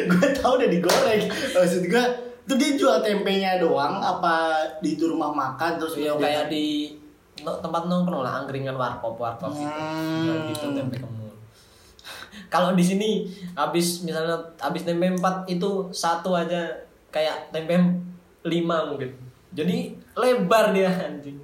gue 0.09 0.25
tahu 0.35 0.51
udah 0.57 0.67
digoreng. 0.67 1.21
Maksud 1.29 1.81
gue 1.85 2.03
itu 2.43 2.53
dia 2.55 2.69
jual 2.75 2.95
tempenya 2.99 3.57
doang 3.57 3.99
apa 3.99 4.55
di 4.79 4.95
itu 4.95 5.03
rumah 5.05 5.29
makan 5.29 5.77
terus 5.77 5.95
ya 5.95 6.11
kayak 6.15 6.47
di 6.47 6.95
tempat 7.37 7.85
nongkrong 7.85 8.19
lah 8.19 8.41
angkringan 8.41 8.73
warkop 8.73 9.13
warkop 9.15 9.51
gitu 9.51 9.63
Hmm. 9.63 10.25
Ya, 10.25 10.33
gitu 10.49 10.65
tempe 10.73 10.95
kemul 10.97 11.16
kalau 12.47 12.73
di 12.73 12.83
sini 12.83 13.09
habis 13.53 14.01
misalnya 14.01 14.39
habis 14.59 14.83
tempe 14.83 15.05
4 15.05 15.19
itu 15.47 15.91
satu 15.91 16.33
aja 16.33 16.71
kayak 17.11 17.51
tempe 17.51 17.75
5 18.43 18.89
mungkin 18.89 19.11
jadi 19.51 19.91
lebar 20.15 20.71
dia 20.71 20.91
anjing 20.91 21.39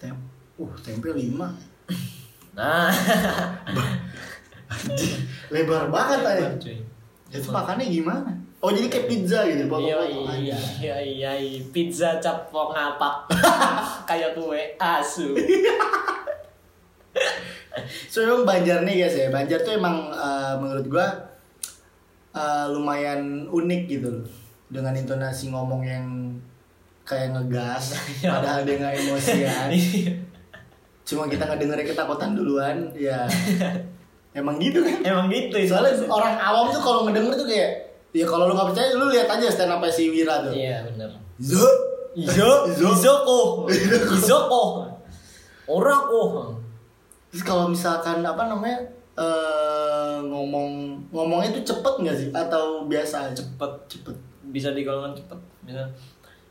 Tem 0.00 0.16
uh, 0.56 0.72
tempe 0.80 1.12
5. 1.12 1.36
nah 2.56 2.88
Lebar 5.50 5.90
banget 5.90 6.20
aja. 6.22 6.48
Itu 7.30 7.50
makannya 7.50 7.90
gimana? 7.90 8.30
Oh 8.60 8.68
jadi 8.68 8.92
kayak 8.92 9.06
pizza 9.08 9.40
gitu, 9.48 9.64
iya 9.64 9.72
potong-potong 9.72 10.36
iya 10.36 10.52
aja. 10.52 10.56
iya 10.84 10.96
iya 11.00 11.32
iya. 11.40 11.60
pizza 11.72 12.20
capok 12.20 12.76
ngapak 12.76 13.14
kayak 14.08 14.36
kue 14.36 14.76
asu 14.76 15.32
So 18.06 18.20
emang 18.20 18.42
Banjar 18.42 18.82
nih 18.82 19.04
guys 19.04 19.14
ya, 19.14 19.28
Banjar 19.28 19.60
tuh 19.60 19.74
emang 19.74 20.10
eh, 20.10 20.54
menurut 20.58 20.86
gua 20.86 21.06
eh, 22.32 22.66
lumayan 22.68 23.46
unik 23.46 23.82
gitu 23.86 24.08
loh. 24.10 24.26
Dengan 24.70 24.94
intonasi 24.94 25.50
ngomong 25.50 25.82
yang 25.82 26.06
kayak 27.02 27.34
ngegas, 27.34 27.98
Iya. 28.22 28.38
padahal 28.38 28.60
dia 28.62 28.76
nggak 28.78 28.94
emosian 29.02 29.68
Cuma 31.10 31.26
kita 31.26 31.42
ngedengerin 31.42 31.90
ketakutan 31.90 32.38
duluan, 32.38 32.76
ya. 32.94 33.26
Emang 34.38 34.62
gitu 34.62 34.78
kan? 34.86 35.02
emang 35.02 35.26
gitu 35.26 35.58
itu. 35.58 35.74
Soalnya 35.74 36.06
orang 36.06 36.38
awam 36.38 36.70
tuh 36.70 36.78
kalau 36.78 37.02
ngedenger 37.02 37.34
tuh 37.34 37.50
kayak 37.50 37.90
Ya 38.10 38.26
kalau 38.26 38.50
lu 38.50 38.58
gak 38.58 38.74
percaya, 38.74 38.90
lu 38.98 39.06
lihat 39.06 39.30
aja 39.30 39.46
stand 39.46 39.70
up 39.70 39.82
si 39.86 40.10
Wira 40.10 40.42
tuh. 40.42 40.50
Iya 40.50 40.82
bener. 40.82 41.14
Zo. 41.38 41.62
Izo. 42.10 42.66
Izoko, 42.66 43.70
Izoko, 43.70 44.82
ora 45.70 45.94
kok. 45.94 46.58
Terus 47.30 47.42
kalau 47.42 47.70
misalkan 47.70 48.20
apa 48.20 48.46
namanya 48.46 48.78
eh 49.14 50.16
ngomong 50.22 50.98
ngomongnya 51.10 51.54
tuh 51.54 51.64
cepet 51.74 51.94
nggak 52.02 52.16
sih 52.16 52.28
atau 52.30 52.86
biasa 52.86 53.30
aja? 53.30 53.38
Cepet, 53.38 53.72
Cepet. 53.86 54.16
bisa 54.50 54.74
digolongkan 54.74 55.14
cepet. 55.14 55.38
Bisa. 55.62 55.82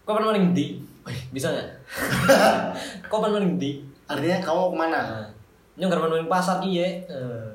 Kau 0.04 0.16
pernah 0.16 0.32
maling 0.32 0.56
di? 0.56 0.80
Bisa 1.30 1.52
nggak? 1.52 1.68
Kau 3.12 3.20
pernah 3.20 3.38
maling 3.42 3.60
di? 3.60 3.84
Artinya 4.08 4.40
kamu 4.42 4.58
mau 4.58 4.70
ke 4.74 4.78
mana? 4.80 5.00
Nah, 5.06 5.30
nyonggar 5.78 6.00
maling 6.02 6.32
pasar 6.32 6.64
iya. 6.64 7.04
Eh, 7.06 7.50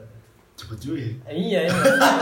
Cepet 0.55 0.79
juga 0.79 1.03
ya. 1.03 1.11
iya, 1.35 1.61
iya, 1.67 1.75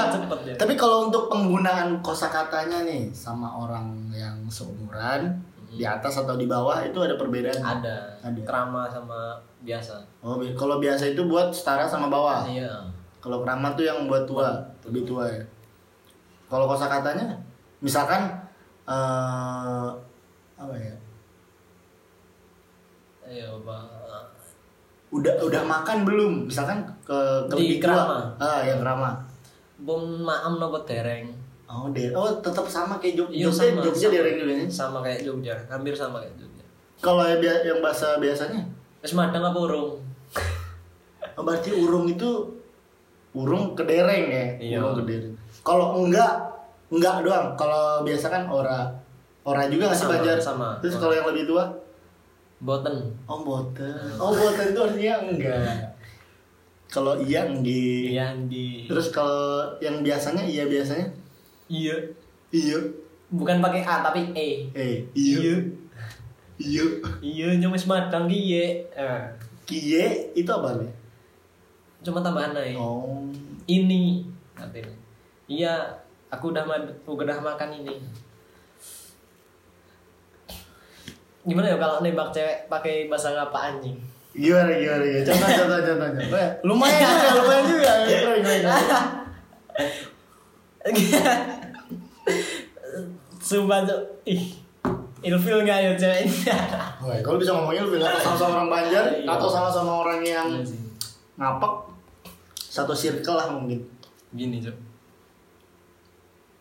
cepet 0.09 0.41
ya. 0.49 0.55
Tapi 0.65 0.73
kalau 0.73 1.13
untuk 1.13 1.29
penggunaan 1.29 2.01
kosakatanya 2.01 2.81
nih 2.89 3.13
sama 3.13 3.45
orang 3.53 3.93
yang 4.09 4.33
seumuran 4.49 5.37
di 5.73 5.85
atas 5.85 6.15
atau 6.19 6.35
di 6.35 6.45
bawah 6.45 6.79
itu 6.81 6.99
ada 6.99 7.17
perbedaan? 7.17 7.57
Ada, 7.57 7.97
Ada. 8.21 8.41
kerama 8.45 8.85
sama 8.87 9.33
biasa. 9.61 9.97
Oh, 10.21 10.37
bi- 10.37 10.53
kalau 10.53 10.77
biasa 10.77 11.09
itu 11.09 11.25
buat 11.25 11.49
setara 11.49 11.85
sama 11.85 12.07
bawah. 12.07 12.45
Iya. 12.45 12.69
Kalau 13.19 13.41
keramat 13.41 13.73
tuh 13.73 13.85
yang 13.85 14.05
buat 14.05 14.25
tua, 14.25 14.53
lebih 14.85 15.03
tua 15.03 15.25
ya. 15.27 15.41
Kalau 16.47 16.67
kosakatanya, 16.67 17.33
misalkan 17.79 18.29
eh 18.85 19.89
apa 20.55 20.75
ya? 20.75 20.95
Iya, 23.23 23.49
Pak. 23.63 23.83
Udah 25.13 25.35
udah 25.41 25.63
makan 25.63 26.05
belum? 26.05 26.33
Misalkan 26.49 26.85
ke, 27.05 27.17
ke 27.49 27.55
Di 27.57 27.77
lebih 27.77 27.79
tua. 27.79 27.85
kerama? 27.95 28.17
Ah, 28.37 28.61
yang 28.65 28.81
kerama. 28.81 29.11
Bom 29.79 30.03
maam 30.21 30.57
nopo 30.57 30.83
dereng. 30.83 31.33
Oh, 31.73 31.89
deh. 31.89 32.13
Oh, 32.13 32.29
tetap 32.45 32.69
sama 32.69 33.01
kayak 33.01 33.17
Jog 33.17 33.33
Iya, 33.33 33.49
Jogja, 33.49 33.73
sama, 33.73 33.81
Jogja 33.81 34.05
sama. 34.05 34.13
daerah 34.13 34.31
Indonesia. 34.37 34.69
Sama 34.69 34.99
kayak 35.01 35.21
Jogja, 35.25 35.55
hampir 35.73 35.95
sama 35.97 36.17
kayak 36.21 36.37
Jogja. 36.37 36.65
Kalau 37.01 37.25
yang, 37.25 37.41
yang 37.41 37.81
bahasa 37.81 38.21
biasanya, 38.21 38.61
Wis 39.01 39.17
madang 39.17 39.41
apa 39.41 39.57
urung? 39.57 39.97
oh, 41.37 41.43
berarti 41.43 41.73
urung 41.73 42.07
itu 42.07 42.29
urung 43.33 43.73
kedereng 43.73 44.29
ya. 44.29 44.45
Iya. 44.61 44.77
Urung 44.85 45.01
kedereng. 45.01 45.33
Kalau 45.65 45.97
enggak, 45.97 46.45
enggak 46.93 47.25
doang. 47.25 47.57
Kalau 47.57 48.05
biasa 48.05 48.27
kan 48.29 48.45
ora. 48.53 48.93
Ora 49.43 49.67
juga 49.67 49.91
nggak 49.91 49.99
sih 49.99 50.07
Sama, 50.07 50.13
Banjar? 50.15 50.39
sama. 50.39 50.69
Terus 50.79 50.95
kalau 51.01 51.15
yang 51.17 51.27
lebih 51.27 51.51
tua, 51.51 51.65
Boten. 52.63 52.95
oh 53.27 53.43
boten. 53.43 53.91
Oh 54.23 54.31
boten 54.31 54.71
itu 54.71 54.79
artinya 54.79 55.15
enggak. 55.27 55.83
Kalau 56.87 57.19
iya 57.19 57.49
enggi. 57.51 58.13
Iya 58.15 58.39
di. 58.47 58.87
Terus 58.87 59.11
kalau 59.11 59.67
yang 59.83 60.05
biasanya 60.07 60.47
iya 60.47 60.69
biasanya 60.71 61.11
Iya. 61.73 61.97
iya. 62.53 62.79
Bukan 63.33 63.65
pakai 63.65 63.81
A 63.81 64.05
tapi 64.05 64.29
E. 64.37 64.69
Eh, 64.77 65.09
iya. 65.17 65.57
Iya. 66.61 66.85
Iya, 67.25 67.49
nyomes 67.57 67.89
madang 67.89 68.29
kiye. 68.29 68.85
Eh, 68.93 69.23
Kie 69.65 70.35
itu 70.37 70.51
apa 70.53 70.77
nih? 70.77 70.93
cuma 72.03 72.19
tambahan 72.19 72.51
aja. 72.51 72.75
Oh. 72.83 73.23
Ini 73.71 74.27
artinya. 74.59 74.91
Iya, 75.47 76.03
aku 76.35 76.51
udah 76.51 76.67
mad 76.67 76.83
udah 77.07 77.39
makan 77.39 77.71
ini. 77.79 77.95
Gimana 81.47 81.71
ya 81.71 81.79
kalau 81.79 82.03
nembak 82.03 82.35
cewek 82.35 82.67
pakai 82.67 83.07
bahasa 83.07 83.31
apa 83.39 83.71
anjing? 83.71 83.95
Gimana 84.35 84.75
gimana 84.75 85.05
gimana? 85.07 85.27
Contoh 85.31 85.47
contoh 85.63 85.79
contoh 85.79 86.09
contoh. 86.11 86.51
Lumayan 86.67 87.07
juga, 87.07 87.31
lumayan 87.39 87.65
juga. 87.71 87.93
Keren, 88.03 88.43
keren. 88.43 88.67
Sumpah 93.53 93.85
tuh, 93.85 94.01
ih, 94.25 94.57
ilfil 95.21 95.61
nggak 95.61 95.79
ya 95.79 95.93
cewek 95.93 96.19
ini? 96.25 96.33
Woi, 97.05 97.21
kalau 97.21 97.37
bisa 97.37 97.53
ngomongin 97.53 97.85
lebih 97.85 98.01
atau 98.01 98.17
sama-sama 98.19 98.53
orang 98.57 98.69
Banjar 98.71 99.05
Iya. 99.13 99.29
atau 99.29 99.47
sama-sama 99.47 99.93
orang 100.01 100.21
yang 100.23 100.49
Iya 100.57 100.81
ngapak 101.33 101.73
satu 102.57 102.93
circle 102.93 103.35
lah 103.35 103.49
mungkin. 103.49 103.81
Gini 104.33 104.57
cok, 104.59 104.77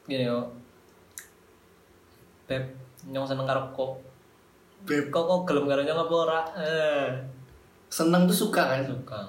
gini 0.06 0.28
yo, 0.28 0.44
Beb, 2.44 2.68
nyong 3.06 3.24
seneng 3.24 3.48
karo 3.48 3.72
kok. 3.72 3.96
Beb, 4.84 5.08
Kok 5.08 5.24
kok 5.24 5.40
gelem 5.46 5.66
karo 5.66 5.82
nyong 5.82 6.02
apa 6.02 6.14
ora? 6.18 6.40
Eh, 6.54 7.08
seneng 7.88 8.28
tuh 8.28 8.36
suka 8.36 8.68
kan? 8.68 8.84
suka. 8.84 9.22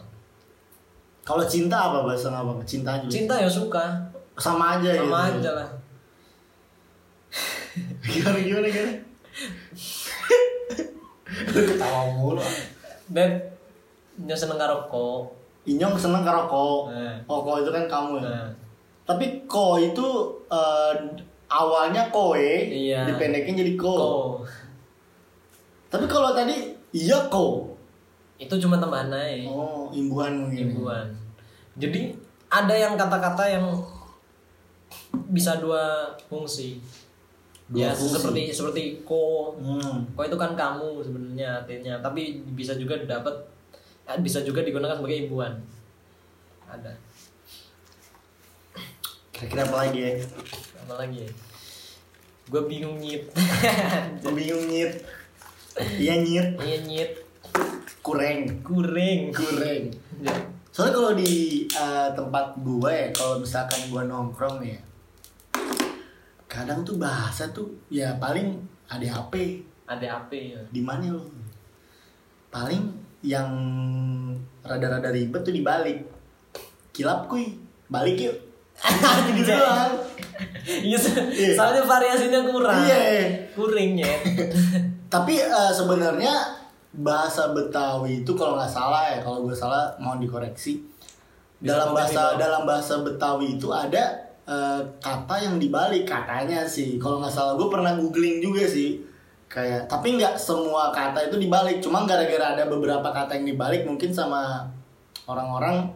Kalau 1.22 1.46
cinta 1.46 1.78
apa 1.78 2.02
bahasa 2.02 2.34
apa? 2.34 2.58
Cinta 2.66 2.98
juga. 2.98 3.12
Cinta 3.14 3.34
ya 3.38 3.46
suka, 3.46 3.94
Sama 4.34 4.74
aja 4.74 4.90
gitu. 4.90 5.06
sama 5.06 5.30
aja 5.30 5.50
lah. 5.54 5.68
Gimana 8.02 8.38
gimana 8.42 8.66
gimana? 8.68 8.94
Lu 11.52 11.60
ketawa 11.64 12.00
mulu. 12.12 12.42
Beb, 13.12 13.32
nyong 14.26 14.38
seneng 14.38 14.58
karo. 14.58 14.90
Inyong 15.62 15.94
seneng 15.94 16.26
karo 16.26 16.50
ko. 16.50 16.66
Eh. 16.90 17.14
Oh, 17.30 17.46
ko 17.46 17.62
itu 17.62 17.70
kan 17.70 17.86
kamu 17.86 18.18
ya. 18.18 18.26
Eh, 18.26 18.48
Tapi 19.06 19.46
ko 19.46 19.78
itu 19.78 20.06
eh, 20.50 20.94
awalnya 21.46 22.10
koe, 22.10 22.50
Iya. 22.66 23.06
dipendekin 23.06 23.54
jadi 23.54 23.74
ko. 23.78 23.92
kok. 23.94 24.26
Tapi 25.92 26.04
kalau 26.10 26.34
tadi 26.34 26.72
iya 26.90 27.30
ko. 27.30 27.70
Itu 28.40 28.58
cuma 28.58 28.82
tambahan 28.82 29.12
aja. 29.14 29.46
Oh, 29.46 29.86
imbuhan 29.94 30.34
mungkin. 30.48 30.74
Imbuhan. 30.74 31.06
Jadi 31.78 32.10
ada 32.50 32.74
yang 32.74 32.98
kata-kata 32.98 33.44
yang 33.46 33.64
bisa 35.30 35.56
dua 35.62 36.10
fungsi. 36.26 36.82
Ya 37.72 37.90
fungsi. 37.96 38.12
seperti 38.20 38.42
seperti 38.52 38.82
ko. 39.02 39.56
Hmm. 39.56 40.04
Ko 40.12 40.20
itu 40.28 40.36
kan 40.36 40.52
kamu 40.52 41.00
sebenarnya 41.00 41.64
artinya, 41.64 41.94
tapi 42.04 42.44
bisa 42.52 42.76
juga 42.76 43.00
dapat 43.00 43.32
eh, 44.04 44.18
bisa 44.20 44.44
juga 44.44 44.60
digunakan 44.60 44.96
sebagai 44.96 45.28
imbuhan. 45.28 45.56
ada 46.68 46.92
Kira-kira 49.32 49.64
apa 49.68 49.76
lagi 49.88 49.98
ya? 50.00 50.12
apa 50.82 50.94
lagi 50.98 51.18
ya 51.24 51.30
gue 52.52 52.62
bingung 52.68 52.98
nyit 53.00 53.22
Gue 54.20 54.32
bingung 54.34 54.68
nyit. 54.68 54.92
Iya 55.96 56.20
nyit. 56.20 56.48
iya 56.60 56.78
nyit 56.84 57.10
Kureng. 58.04 58.60
kuring 58.60 59.30
Kureng. 59.32 59.88
Ya. 60.20 60.34
Soalnya 60.68 60.92
kalau 61.00 61.12
di 61.16 61.64
eh, 61.70 62.08
tempat 62.12 62.56
gue 62.60 62.92
ya, 62.92 63.08
kalau 63.14 63.40
misalkan 63.40 63.80
gue 63.88 64.02
nongkrong 64.04 64.58
ya, 64.60 64.76
kadang 66.52 66.84
tuh 66.84 67.00
bahasa 67.00 67.48
tuh 67.48 67.64
ya 67.88 68.12
paling 68.20 68.60
ada 68.84 69.00
HP 69.08 69.64
ada 69.88 70.20
apa 70.20 70.36
ya 70.36 70.60
di 70.68 70.84
mana 70.84 71.08
lo? 71.08 71.24
Paling 72.48 72.92
yang 73.24 73.48
rada-rada 74.60 75.08
ribet 75.08 75.40
tuh 75.40 75.52
dibalik. 75.52 76.04
Kilap 76.92 77.24
kuy, 77.24 77.56
balik 77.88 78.20
yuk. 78.20 78.36
gitu 79.32 79.48
doang. 79.48 79.92
iya 80.84 80.96
Iya. 80.98 81.52
soalnya 81.54 81.82
variasinya 81.84 82.40
kurang 82.44 82.82
Iya. 82.82 82.98
kuringnya 83.52 84.08
Tapi 85.12 85.34
eh, 85.38 85.72
sebenarnya 85.72 86.32
bahasa 86.92 87.52
Betawi 87.52 88.24
itu 88.24 88.32
kalau 88.32 88.56
nggak 88.56 88.68
salah 88.68 89.12
ya, 89.12 89.20
kalau 89.20 89.44
gue 89.44 89.52
salah 89.52 89.92
mohon 90.00 90.20
dikoreksi. 90.20 90.80
Bisa 91.60 91.68
Dalam 91.76 91.92
bahasa 91.92 92.36
dalam 92.36 92.62
bahasa 92.64 93.00
Betawi 93.00 93.56
itu 93.60 93.68
ada 93.68 94.31
eh, 94.48 94.80
kata 95.02 95.34
yang 95.42 95.56
dibalik 95.62 96.04
katanya 96.08 96.66
sih. 96.66 96.96
Kalau 96.96 97.20
nggak 97.22 97.34
salah 97.34 97.54
gue 97.58 97.68
pernah 97.68 97.92
googling 97.98 98.42
juga 98.42 98.64
sih. 98.66 99.02
Kayak 99.50 99.90
tapi 99.90 100.16
nggak 100.16 100.38
semua 100.40 100.90
kata 100.94 101.28
itu 101.28 101.36
dibalik. 101.36 101.78
Cuma 101.84 102.04
gara-gara 102.08 102.56
ada 102.56 102.64
beberapa 102.66 103.08
kata 103.12 103.36
yang 103.38 103.46
dibalik 103.54 103.84
mungkin 103.84 104.10
sama 104.14 104.64
orang-orang 105.28 105.92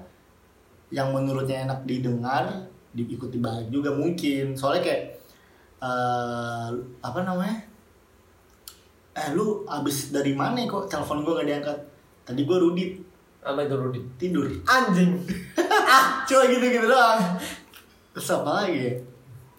yang 0.95 1.11
menurutnya 1.11 1.67
enak 1.67 1.83
didengar 1.83 2.69
diikut 2.95 3.31
dibalik 3.33 3.69
juga 3.73 3.91
mungkin. 3.93 4.55
Soalnya 4.55 4.83
kayak 4.85 5.03
eh 5.77 6.69
apa 7.05 7.21
namanya? 7.23 7.77
eh 9.17 9.33
lu 9.33 9.65
abis 9.65 10.13
dari 10.13 10.37
mana 10.37 10.61
kok 10.69 10.93
telepon 10.93 11.25
gue 11.25 11.33
gak 11.41 11.49
diangkat 11.49 11.79
tadi 12.29 12.45
gue 12.45 12.59
Rudi 12.61 12.85
apa 13.41 13.65
itu 13.65 13.75
Rudi 13.81 14.01
tidur 14.21 14.45
anjing 14.69 15.17
cuma 16.29 16.45
gitu 16.45 16.67
gitu 16.69 16.85
doang 16.85 17.21
terus 18.17 18.33
apa 18.33 18.65
lagi 18.65 18.89
ya? 18.89 18.95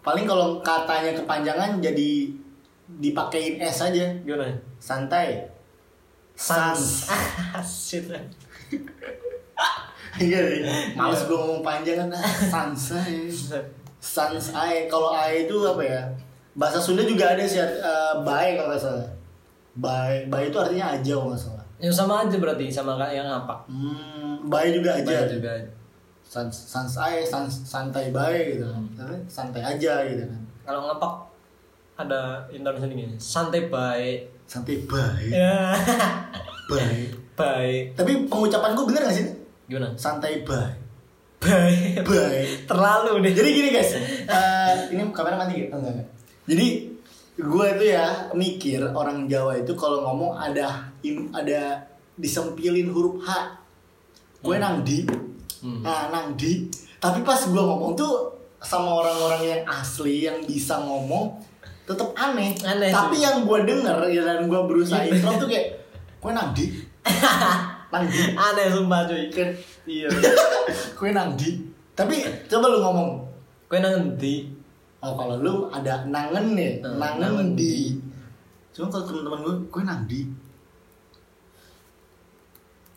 paling 0.02 0.26
kalau 0.26 0.58
katanya 0.66 1.14
kepanjangan 1.14 1.78
jadi 1.78 2.32
dipakein 2.98 3.60
S 3.60 3.84
aja. 3.84 4.08
Gimana? 4.24 4.48
Santai. 4.80 5.46
Sans. 6.34 7.06
Shit 7.62 8.08
iya 10.18 10.42
deh 10.42 10.66
males 10.98 11.22
gue 11.22 11.36
ngomong 11.36 11.62
panjang 11.62 12.08
kan. 12.08 12.10
Sansai 12.50 13.30
sansai 14.02 14.90
kalau 14.90 15.14
ai 15.14 15.46
itu 15.46 15.54
apa 15.62 15.82
ya? 15.84 16.02
Bahasa 16.58 16.82
Sunda 16.82 17.06
juga 17.06 17.38
ada 17.38 17.46
sih 17.46 17.62
uh, 17.62 18.18
baik 18.26 18.58
kalau 18.58 18.74
nggak 18.74 18.82
salah. 18.82 19.08
Baik 19.78 20.26
baik 20.26 20.50
itu 20.50 20.58
artinya 20.58 20.86
aja 20.98 21.12
kalau 21.14 21.30
nggak 21.30 21.42
salah. 21.46 21.64
Yang 21.78 21.94
sama 21.94 22.26
aja 22.26 22.36
berarti 22.42 22.66
sama 22.66 22.98
kayak 22.98 23.14
yang 23.22 23.30
apa? 23.30 23.54
Hmm, 23.70 24.42
baik 24.50 24.82
juga 24.82 24.98
aja. 24.98 25.06
Baik 25.06 25.38
juga 25.38 25.52
Sans, 26.28 26.52
santai, 26.52 27.24
sans, 27.24 27.48
santai 27.48 28.12
baik 28.12 28.60
gitu 28.60 28.68
kan. 28.68 28.84
Tapi 29.00 29.16
Santai 29.32 29.64
aja 29.64 30.04
gitu 30.04 30.28
kan. 30.28 30.40
kalau 30.68 30.84
ngapak 30.84 31.12
ada 31.98 32.44
Indonesia 32.52 32.86
ini 32.86 33.16
santai 33.18 33.66
baik 33.66 34.28
Santai 34.44 34.84
baik, 34.84 35.32
ya 35.32 35.72
baik. 36.70 37.10
baik 37.34 37.82
Tapi 37.96 38.12
pengucapan 38.28 38.76
gue 38.76 38.86
bener 38.86 39.02
gak 39.08 39.16
sih? 39.16 39.26
gimana 39.66 39.92
Santai 39.96 40.44
baik, 40.44 40.76
baik 41.40 42.04
baik. 42.04 42.68
terlalu 42.70 43.24
deh 43.24 43.32
Jadi 43.32 43.48
gini 43.48 43.68
guys, 43.72 43.92
eh, 44.24 44.72
ini 44.92 45.02
kamera 45.10 45.36
mati 45.40 45.64
gitu? 45.64 45.72
Enggak, 45.74 45.92
enggak. 45.96 46.08
Jadi 46.48 46.66
gue 47.38 47.66
itu 47.76 47.84
ya 47.92 48.06
mikir 48.32 48.80
orang 48.92 49.28
Jawa 49.28 49.56
itu 49.60 49.72
kalau 49.76 50.04
ngomong 50.04 50.36
ada 50.36 50.88
im, 51.04 51.30
ada 51.30 51.82
disempilin 52.16 52.90
huruf 52.90 53.20
H. 53.22 53.28
Gue 54.40 54.56
nang 54.56 54.86
di, 54.86 55.02
Hmm. 55.58 55.82
nah 55.82 56.08
nang 56.08 56.34
di. 56.34 56.66
Tapi 56.98 57.22
pas 57.22 57.38
gue 57.38 57.54
ngomong 57.54 57.94
tuh 57.94 58.30
sama 58.58 58.90
orang-orang 58.96 59.42
yang 59.44 59.62
asli 59.64 60.24
yang 60.24 60.38
bisa 60.42 60.78
ngomong 60.78 61.38
tetap 61.84 62.10
aneh. 62.12 62.52
Aneh 62.60 62.90
Tapi 62.90 63.16
sih. 63.16 63.24
yang 63.24 63.42
gue 63.42 63.58
denger 63.62 63.98
ya 64.08 64.22
dan 64.22 64.44
gue 64.44 64.60
berusaha 64.60 65.02
intro 65.02 65.34
tuh 65.36 65.46
kayak 65.46 65.78
gue 66.18 66.30
nang 66.30 66.50
di, 66.50 66.66
nang 67.92 68.04
di. 68.04 68.20
aneh 68.34 68.66
sumpah 68.68 69.06
cuy 69.06 69.30
Kan, 69.30 69.48
iya 69.86 70.10
Gue 70.98 71.10
nang 71.10 71.32
di. 71.32 71.62
Tapi 71.94 72.14
coba 72.46 72.66
lu 72.68 72.78
ngomong 72.80 73.10
kue 73.66 73.78
nang 73.78 73.94
ngendi 73.94 74.50
Oh 74.98 75.14
kalau 75.14 75.38
lu 75.38 75.54
ada 75.70 76.02
nangen 76.04 76.58
nih, 76.58 76.82
Hmm, 76.82 76.98
nangen 76.98 77.22
nangen 77.22 77.48
di. 77.54 77.94
Cuma 78.74 78.90
kalau 78.90 79.06
teman-teman 79.06 79.38
gue, 79.40 79.54
gue 79.70 79.82
nandi. 79.82 80.20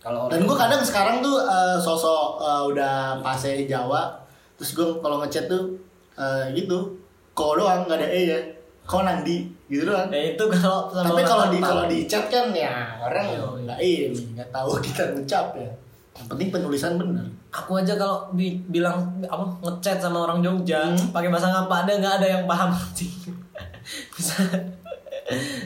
Kalau 0.01 0.25
Dan 0.27 0.43
gue 0.43 0.57
kadang 0.57 0.81
sekarang 0.81 1.21
tuh 1.21 1.37
eh, 1.39 1.77
sosok 1.77 2.37
eh, 2.37 2.63
udah 2.67 2.93
pase 3.19 3.53
Jawa, 3.63 4.09
terus 4.55 4.73
gue 4.73 4.97
kalau 4.97 5.19
ngechat 5.19 5.45
tuh 5.45 5.77
eh, 6.13 6.49
gitu, 6.51 6.97
kok 7.31 7.53
doang 7.53 7.85
nggak 7.85 7.97
ada 7.97 8.07
e 8.07 8.21
ya, 8.27 8.39
kok 8.81 9.01
nandi 9.01 9.45
gitu 9.67 9.85
doang. 9.85 10.09
ya 10.09 10.33
itu 10.33 10.43
kalau 10.51 10.89
Tapi 10.89 11.21
kalau 11.21 11.45
di 11.47 11.59
kalau 11.59 11.85
di 11.85 12.03
chat 12.03 12.25
kan 12.27 12.49
ya 12.51 12.97
orang 12.99 13.23
Iya, 13.23 13.37
iya. 13.37 13.47
nggak 13.63 13.79
ini, 13.79 14.21
nggak 14.33 14.49
tahu 14.49 14.71
kita 14.85 15.03
ngucap 15.11 15.45
ya. 15.55 15.69
Yang 16.11 16.27
penting 16.27 16.49
penulisan 16.51 16.91
bener. 16.95 17.23
aku 17.49 17.71
aja 17.77 17.93
kalau 17.93 18.31
bi- 18.31 18.59
bilang 18.65 18.95
apa 19.21 19.43
ngechat 19.59 19.97
sama 19.97 20.23
orang 20.23 20.39
Jogja 20.39 20.87
Hmm. 20.87 21.11
pakai 21.11 21.27
bahasa 21.27 21.47
ngapa 21.49 21.83
ada 21.83 21.91
nggak 21.93 22.15
ada 22.17 22.27
yang 22.29 22.43
paham 22.45 22.71
sih 22.97 23.11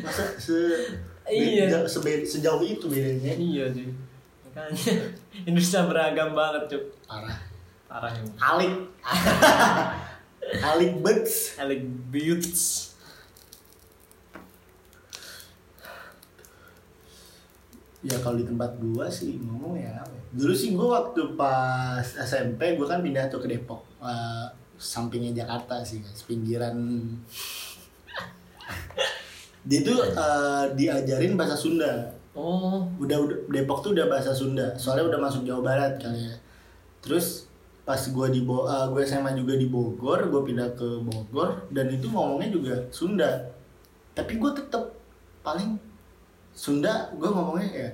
Masa 0.02 0.24
se 0.36 0.58
Iya. 1.26 1.82
sejauh 1.90 2.62
itu 2.62 2.86
bedanya? 2.86 3.34
iya 3.34 3.66
sih 3.68 3.90
makanya 4.56 5.12
Indonesia 5.44 5.84
beragam 5.84 6.32
banget 6.32 6.64
cuk 6.72 6.84
Parah. 7.04 7.40
parah 7.92 8.12
yang 8.16 8.28
Alik. 8.40 8.74
Alik 10.72 10.94
Bets. 11.04 11.60
Alec 11.60 11.84
Buttes 12.08 12.96
Ya 18.06 18.22
kalau 18.22 18.38
di 18.38 18.46
tempat 18.46 18.78
gua 18.78 19.10
sih 19.10 19.42
ngomong 19.42 19.82
ya 19.82 19.90
ya. 19.90 20.06
Dulu 20.30 20.54
sih 20.54 20.78
gua 20.78 21.02
waktu 21.02 21.34
pas 21.34 22.06
SMP 22.06 22.78
gua 22.78 22.86
kan 22.86 23.02
pindah 23.02 23.26
tuh 23.34 23.42
ke 23.42 23.50
Depok. 23.50 23.82
Eh, 23.98 24.46
sampingnya 24.78 25.42
Jakarta 25.42 25.82
sih 25.82 26.06
guys, 26.06 26.22
pinggiran. 26.30 26.78
Dia 29.66 29.82
tuh 29.82 29.98
eh, 30.06 30.66
diajarin 30.78 31.34
bahasa 31.34 31.58
Sunda. 31.58 32.14
Oh 32.36 32.84
Udah, 33.00 33.18
udah 33.18 33.38
Depok 33.50 33.82
tuh 33.82 33.96
udah 33.96 34.06
bahasa 34.12 34.36
Sunda. 34.36 34.76
Soalnya 34.76 35.08
udah 35.10 35.20
masuk 35.24 35.48
Jawa 35.48 35.64
Barat 35.64 35.98
kali 35.98 36.28
ya. 36.28 36.36
Terus 37.00 37.48
pas 37.88 38.02
gua 38.12 38.28
di 38.30 38.44
Bo 38.44 38.68
eh, 38.68 38.86
gua 38.92 39.02
SMA 39.02 39.34
juga 39.34 39.56
di 39.56 39.72
Bogor, 39.72 40.28
gua 40.30 40.42
pindah 40.44 40.68
ke 40.76 41.00
Bogor 41.02 41.70
dan 41.72 41.88
itu 41.90 42.12
ngomongnya 42.12 42.52
juga 42.52 42.76
Sunda. 42.92 43.30
Tapi 44.14 44.38
gua 44.38 44.52
tetep 44.52 44.84
paling 45.46 45.78
Sunda 46.56 47.12
gue 47.20 47.28
ngomongnya 47.28 47.70
ya 47.86 47.90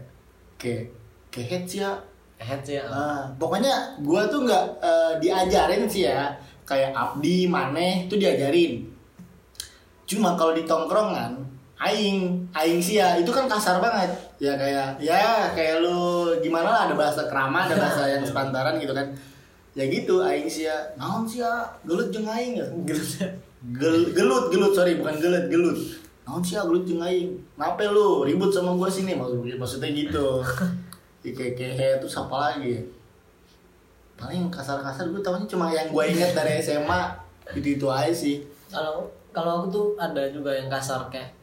kayak 0.61 0.85
kayak 1.33 1.47
heads 1.49 1.73
ya 1.81 1.91
sih 2.61 2.77
ya 2.77 2.85
Ah, 2.85 3.25
pokoknya 3.41 3.97
gue 3.97 4.21
tuh 4.29 4.45
nggak 4.45 4.65
eh, 4.79 5.13
diajarin 5.17 5.89
sih 5.89 6.05
ya 6.05 6.29
kayak 6.63 6.93
Abdi 6.93 7.49
Maneh 7.49 8.05
tuh 8.05 8.21
diajarin 8.21 8.85
cuma 10.05 10.37
kalau 10.37 10.53
di 10.53 10.61
tongkrongan 10.69 11.41
aing 11.81 12.45
aing 12.53 12.77
sih 12.77 13.01
ya 13.01 13.17
itu 13.17 13.33
kan 13.33 13.49
kasar 13.49 13.81
banget 13.81 14.13
ya 14.41 14.57
kayak 14.57 14.97
ya 14.97 15.53
kayak 15.53 15.85
lu 15.85 16.33
gimana 16.41 16.73
lah 16.73 16.81
ada 16.89 16.95
bahasa 16.97 17.29
kerama 17.29 17.69
ada 17.69 17.77
bahasa 17.77 18.09
yang 18.09 18.25
sepantaran 18.25 18.81
gitu 18.81 18.89
kan. 18.97 19.05
Ya 19.77 19.85
gitu 19.85 20.17
aing 20.25 20.49
sih 20.49 20.65
ya. 20.65 20.77
Naon 20.97 21.29
sih 21.29 21.45
ya? 21.45 21.61
Gelut 21.85 22.09
jeung 22.09 22.25
aing 22.25 22.57
ya. 22.57 22.65
Gel- 23.77 24.11
gelut 24.17 24.49
gelut 24.49 24.73
sorry 24.73 24.97
bukan 24.97 25.21
gelut 25.21 25.45
gelut. 25.45 25.77
Naon 26.25 26.41
sih 26.41 26.57
ya 26.57 26.65
gelut 26.65 26.89
jeung 26.89 27.05
aing? 27.05 27.37
Ngapain 27.53 27.93
lu? 27.93 28.25
Ribut 28.25 28.49
sama 28.49 28.73
gua 28.73 28.89
sini 28.89 29.13
maksud 29.13 29.45
maksudnya 29.45 29.93
gitu. 29.93 30.41
Ya, 31.21 31.37
kayak 31.37 31.53
kayak 31.53 31.95
terus 32.01 32.17
apa 32.17 32.33
lagi? 32.33 32.81
Ya? 32.81 32.83
paling 34.21 34.53
kasar-kasar 34.53 35.09
gue 35.09 35.21
tahunya 35.25 35.49
cuma 35.49 35.73
yang 35.73 35.89
gue 35.89 36.03
inget 36.13 36.37
dari 36.37 36.61
SMA 36.61 37.01
itu 37.57 37.81
itu 37.81 37.87
aja 37.89 38.13
sih. 38.13 38.45
Kalau 38.69 39.09
kalau 39.33 39.65
aku 39.65 39.67
tuh 39.73 39.85
ada 39.97 40.29
juga 40.29 40.53
yang 40.53 40.69
kasar 40.69 41.09
kayak 41.09 41.33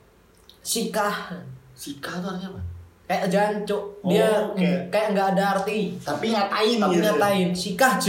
sikah. 0.63 1.35
Sikah 1.75 2.23
tuh 2.23 2.31
artinya 2.31 2.55
apa 2.55 2.78
kayak 3.09 3.27
jancuk 3.27 3.83
Oh, 3.99 4.07
dia 4.07 4.29
kayak- 4.53 4.85
kayak 4.89 5.09
nggak 5.11 5.29
ada 5.33 5.45
arti. 5.57 5.97
Tapi 5.99 6.27
ngatain 6.29 6.77
tapi 6.77 6.95
gitu. 6.95 7.05
ngatain 7.09 7.49
sikah 7.51 7.95
J. 7.97 8.07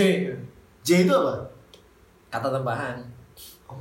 J 0.80 0.90
itu 1.02 1.14
apa? 1.14 1.34
Kata 2.30 2.48
tambahan. 2.52 2.96
Oh, 3.66 3.80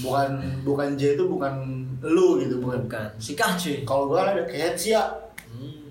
bukan 0.00 0.30
bukan 0.62 0.88
J 0.94 1.16
itu 1.16 1.24
bukan 1.24 1.54
lu 2.00 2.36
gitu 2.38 2.60
bukan. 2.60 2.84
Bukan. 2.84 3.08
Sikah 3.16 3.56
J. 3.56 3.82
Kalau 3.82 4.06
gue 4.06 4.20
ada 4.20 4.44
kayak 4.44 4.74
sih 4.74 4.92
ya. 4.92 5.02
Hmm. 5.48 5.88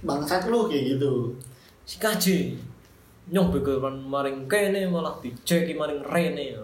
bangsat 0.00 0.48
lu 0.48 0.66
kayak 0.66 0.98
gitu. 0.98 1.30
Sikah 1.84 2.16
J. 2.16 2.58
Nyong 3.30 3.54
begeran 3.54 4.02
maring 4.02 4.44
kene 4.44 4.82
malah 4.84 5.14
diceki 5.16 5.72
maring 5.72 6.02
rene. 6.02 6.58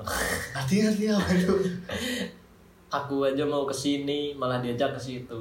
Artinya 0.51 0.91
artinya 0.91 1.15
apa 1.15 1.31
itu? 1.33 1.55
Aku 2.99 3.23
aja 3.23 3.43
mau 3.43 3.63
ke 3.63 3.71
sini 3.71 4.33
malah 4.33 4.59
diajak 4.59 4.91
ke 4.91 5.01
situ. 5.01 5.41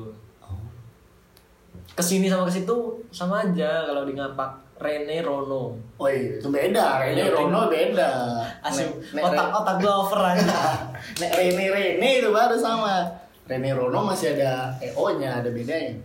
Ke 1.93 2.03
sini 2.03 2.25
sama 2.25 2.49
ke 2.49 2.53
situ 2.57 2.75
sama 3.13 3.45
aja 3.45 3.85
kalau 3.85 4.07
di 4.07 4.17
ngapak. 4.17 4.65
Rene 4.75 5.23
Rono. 5.23 5.71
Oh 5.95 6.07
iya 6.11 6.35
itu 6.35 6.51
beda. 6.51 6.99
Rene 6.99 7.31
Rono. 7.31 7.71
Beda. 7.71 8.11
Asyik 8.59 8.91
Nek- 9.15 9.23
nek 9.23 9.23
otak 9.31 9.47
otak 9.63 9.75
gua 9.79 9.93
over 10.03 10.19
aja. 10.35 10.59
Nek 11.23 11.31
Rene 11.31 11.65
Rene 11.71 12.09
itu 12.19 12.27
baru 12.27 12.59
sama. 12.59 13.07
Rene 13.47 13.71
Rono 13.71 14.03
masih 14.03 14.35
ada 14.35 14.75
EO-nya, 14.83 15.39
ada 15.39 15.47
bedanya. 15.47 15.95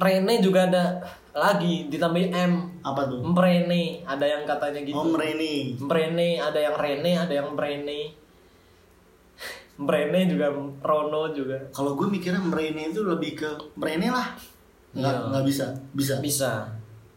Rene 0.00 0.34
juga 0.40 0.64
ada 0.64 0.96
lagi 1.36 1.92
ditambahin 1.92 2.32
M. 2.32 2.52
Apa 2.80 3.04
tuh? 3.04 3.20
Mrene 3.20 4.00
ada 4.08 4.24
yang 4.24 4.48
katanya 4.48 4.80
gitu. 4.80 4.96
Om 4.96 5.12
Rene. 5.12 5.76
Mrene 5.76 6.40
ada 6.40 6.56
yang 6.56 6.76
Rene 6.80 7.12
ada 7.20 7.32
yang 7.36 7.52
Mrene 7.52 8.16
Mrene 9.76 10.24
juga 10.26 10.48
Rono 10.80 11.28
juga 11.30 11.56
Kalau 11.70 11.92
gue 11.92 12.06
mikirnya 12.06 12.40
Mrene 12.40 12.88
itu 12.88 13.00
lebih 13.02 13.36
ke 13.36 13.48
Mrene 13.74 14.08
lah. 14.08 14.32
Enggak, 14.90 15.12
Iya. 15.12 15.24
enggak 15.26 15.44
bisa. 15.44 15.66
Bisa. 15.92 16.14
bisa 16.18 16.50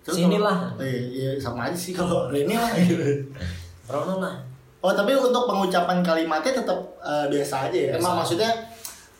Terus 0.01 0.15
sinilah 0.19 0.57
kalau- 0.69 0.81
Iya, 0.81 1.01
iya, 1.05 1.29
sama 1.37 1.65
aja 1.65 1.75
sih 1.75 1.91
kalau 1.91 2.27
Rene 2.27 2.51
lah. 2.51 2.71
gitu. 2.75 3.03
Rono 3.89 4.15
lah 4.17 4.35
oh, 4.79 4.91
tapi 4.91 5.11
untuk 5.11 5.43
pengucapan 5.43 5.99
kalimatnya 5.99 6.53
tetap 6.55 6.79
eh, 6.99 7.25
biasa 7.27 7.55
aja 7.65 7.77
ya. 7.77 7.89
Biasa. 7.89 7.99
Emang 7.99 8.13
maksudnya 8.17 8.51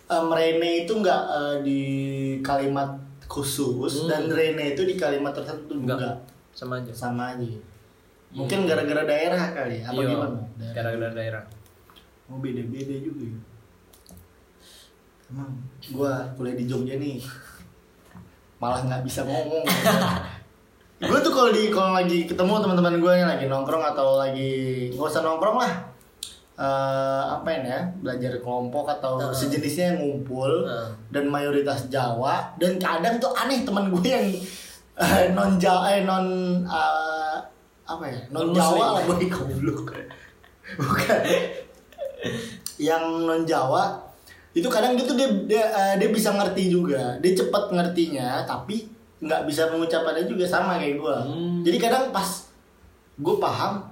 eh, 0.06 0.24
Mrene 0.26 0.70
itu 0.84 0.94
enggak 0.94 1.22
eh, 1.30 1.56
di 1.62 1.82
kalimat 2.40 2.92
khusus 3.26 4.04
Hmm. 4.04 4.10
dan 4.10 4.24
Rene 4.28 4.74
itu 4.74 4.84
di 4.84 4.96
kalimat 4.96 5.32
tertentu 5.32 5.76
enggak 5.78 5.96
enggak. 5.98 6.16
sama 6.52 6.76
aja 6.78 6.92
Sama 6.92 7.24
aja. 7.32 7.46
Mungkin 8.30 8.64
gara-gara 8.64 9.04
daerah 9.04 9.42
kali, 9.50 9.80
apa 9.80 9.96
Iya, 9.96 10.06
gimana? 10.08 10.38
gara-gara 10.70 11.14
daerah 11.14 11.44
Oh 12.30 12.38
beda-beda 12.38 12.96
juga 13.02 13.26
ya. 13.26 13.40
Emang 15.30 15.52
gua 15.94 16.30
kuliah 16.38 16.58
di 16.58 16.66
Jogja 16.70 16.98
nih 16.98 17.22
malah 18.60 18.84
nggak 18.84 19.04
bisa 19.08 19.24
ngomong. 19.24 19.66
gue 21.00 21.20
tuh 21.24 21.32
kalau 21.32 21.50
di 21.56 21.72
kalau 21.72 21.96
lagi 21.96 22.28
ketemu 22.28 22.60
teman-teman 22.60 23.00
gue 23.00 23.14
yang 23.16 23.30
lagi 23.32 23.48
nongkrong 23.48 23.84
atau 23.96 24.20
lagi 24.20 24.52
nggak 24.92 25.10
usah 25.10 25.24
nongkrong 25.24 25.58
lah. 25.58 25.74
Eh 26.60 27.24
apa 27.40 27.48
ini 27.56 27.72
ya 27.72 27.82
belajar 28.04 28.36
kelompok 28.44 29.00
atau 29.00 29.16
Heeh. 29.16 29.32
sejenisnya 29.32 29.96
yang 29.96 30.00
ngumpul 30.04 30.68
Heeh. 30.68 30.92
dan 31.08 31.32
mayoritas 31.32 31.88
Jawa 31.88 32.52
dan 32.60 32.76
kadang 32.76 33.16
tuh 33.16 33.32
aneh 33.32 33.64
teman 33.64 33.88
gue 33.88 34.04
yang 34.04 34.28
eh, 35.00 35.32
non 35.32 35.56
Jawa 35.56 35.88
eh 35.96 36.04
non 36.04 36.28
eh, 36.68 37.38
apa 37.88 38.04
ya 38.12 38.20
non. 38.36 38.52
Jawa 38.52 39.00
lah 39.00 39.04
goblok 39.08 39.96
bukan 40.84 41.20
yang 42.78 43.04
non 43.24 43.44
Jawa 43.44 44.00
itu 44.52 44.66
kadang 44.66 44.98
dia 44.98 45.06
tuh 45.06 45.14
dia 45.14 45.30
dia, 45.46 45.64
eh, 45.70 45.94
dia 46.00 46.10
bisa 46.10 46.34
ngerti 46.34 46.68
juga. 46.68 47.16
Dia 47.22 47.32
cepat 47.38 47.70
ngertinya 47.70 48.44
tapi 48.44 48.88
nggak 49.20 49.44
bisa 49.46 49.68
mengucapkannya 49.68 50.26
juga 50.26 50.48
sama 50.48 50.80
kayak 50.80 50.96
gue 50.96 51.16
Hmm. 51.28 51.60
jadi 51.60 51.76
kadang 51.76 52.08
pas 52.08 52.24
gue 53.20 53.36
paham 53.36 53.84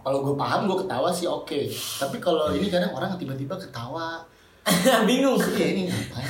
kalau 0.00 0.24
gue 0.24 0.34
paham 0.36 0.64
gue 0.64 0.76
ketawa 0.84 1.12
sih 1.12 1.28
oke. 1.28 1.68
Tapi 2.00 2.16
kalau 2.16 2.52
ini 2.52 2.68
kadang 2.68 2.92
orang 2.92 3.12
tiba-tiba 3.16 3.56
ketawa. 3.56 4.24
Bingung. 5.08 5.36
Iya 5.36 5.66
ini 5.72 5.82
ngapain? 5.88 6.28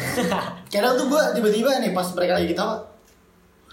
Kadang 0.67 0.95
tuh 0.95 1.07
gue 1.11 1.23
tiba-tiba 1.35 1.79
nih 1.79 1.91
pas 1.91 2.07
mereka 2.15 2.39
lagi 2.39 2.51
ketawa 2.51 2.83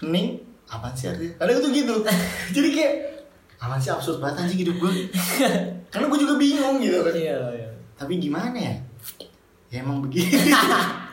hening 0.02 0.38
apaan 0.66 0.94
sih 0.94 1.06
artinya? 1.10 1.34
Kadang 1.38 1.56
tuh 1.62 1.70
gitu. 1.70 1.94
Jadi 2.56 2.68
kayak 2.74 2.94
apaan 3.56 3.78
sih 3.78 3.88
absurd 3.88 4.18
banget 4.18 4.44
anjing 4.44 4.60
hidup 4.62 4.76
gue 4.78 4.92
karena 5.90 6.06
gue 6.06 6.18
juga 6.20 6.34
bingung 6.36 6.76
gitu 6.78 7.00
kan. 7.00 7.12
Iya 7.12 7.36
iya. 7.54 7.68
Tapi 7.94 8.12
gimana 8.16 8.52
ya? 8.52 8.74
Ya 9.66 9.80
emang 9.80 9.98
begini. 9.98 10.30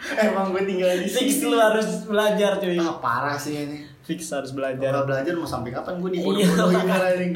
Emang 0.03 0.51
gue 0.51 0.61
tinggal 0.61 0.99
di 0.99 1.07
fix 1.07 1.39
sini. 1.39 1.47
lu 1.47 1.57
harus 1.57 2.03
belajar 2.03 2.59
cuy. 2.59 2.75
Ah, 2.75 2.99
parah 2.99 3.33
sih 3.33 3.55
ini. 3.57 3.79
Fix 4.03 4.27
harus 4.29 4.51
Kalau 4.51 4.67
belajar. 4.67 4.91
nggak 4.91 5.07
belajar 5.07 5.33
mau 5.33 5.47
sampai 5.47 5.71
kapan 5.71 5.97
gue 5.97 6.09
Iya, 6.11 6.19
dibodoh-bodohin 6.19 6.91
anjing. 6.91 7.33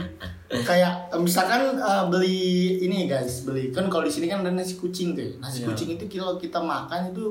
Kayak 0.62 0.94
misalkan 1.16 1.74
eh, 1.74 2.04
beli 2.12 2.38
ini 2.84 3.08
guys, 3.08 3.48
beli. 3.48 3.72
Kan 3.72 3.88
kalau 3.88 4.04
di 4.04 4.12
sini 4.12 4.28
kan 4.28 4.44
ada 4.44 4.52
nasi 4.52 4.76
kucing 4.76 5.16
tuh. 5.16 5.40
Nasi 5.40 5.64
Iya. 5.64 5.72
kucing 5.72 5.96
itu 5.96 6.06
kalau 6.14 6.36
kita 6.36 6.60
makan 6.60 7.16
itu 7.16 7.26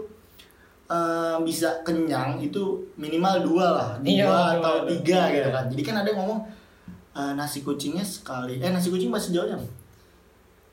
eh, 0.89 1.37
bisa 1.45 1.69
kenyang 1.83 2.41
itu 2.41 2.63
minimal 2.97 3.45
dua 3.45 3.67
lah, 3.71 3.91
dua 3.99 4.09
Iya, 4.09 4.57
atau 4.57 4.75
tiga 4.89 5.21
Iya. 5.21 5.35
gitu 5.37 5.49
kan. 5.53 5.65
Jadi 5.69 5.83
kan 5.85 5.95
ada 6.01 6.09
yang 6.09 6.19
ngomong 6.25 6.41
eh, 7.17 7.33
nasi 7.33 7.65
kucingnya 7.65 8.05
sekali, 8.05 8.61
eh 8.61 8.69
nasi 8.69 8.93
kucing 8.93 9.09
bahasa 9.09 9.33
Jawa 9.33 9.57
apa? 9.57 9.67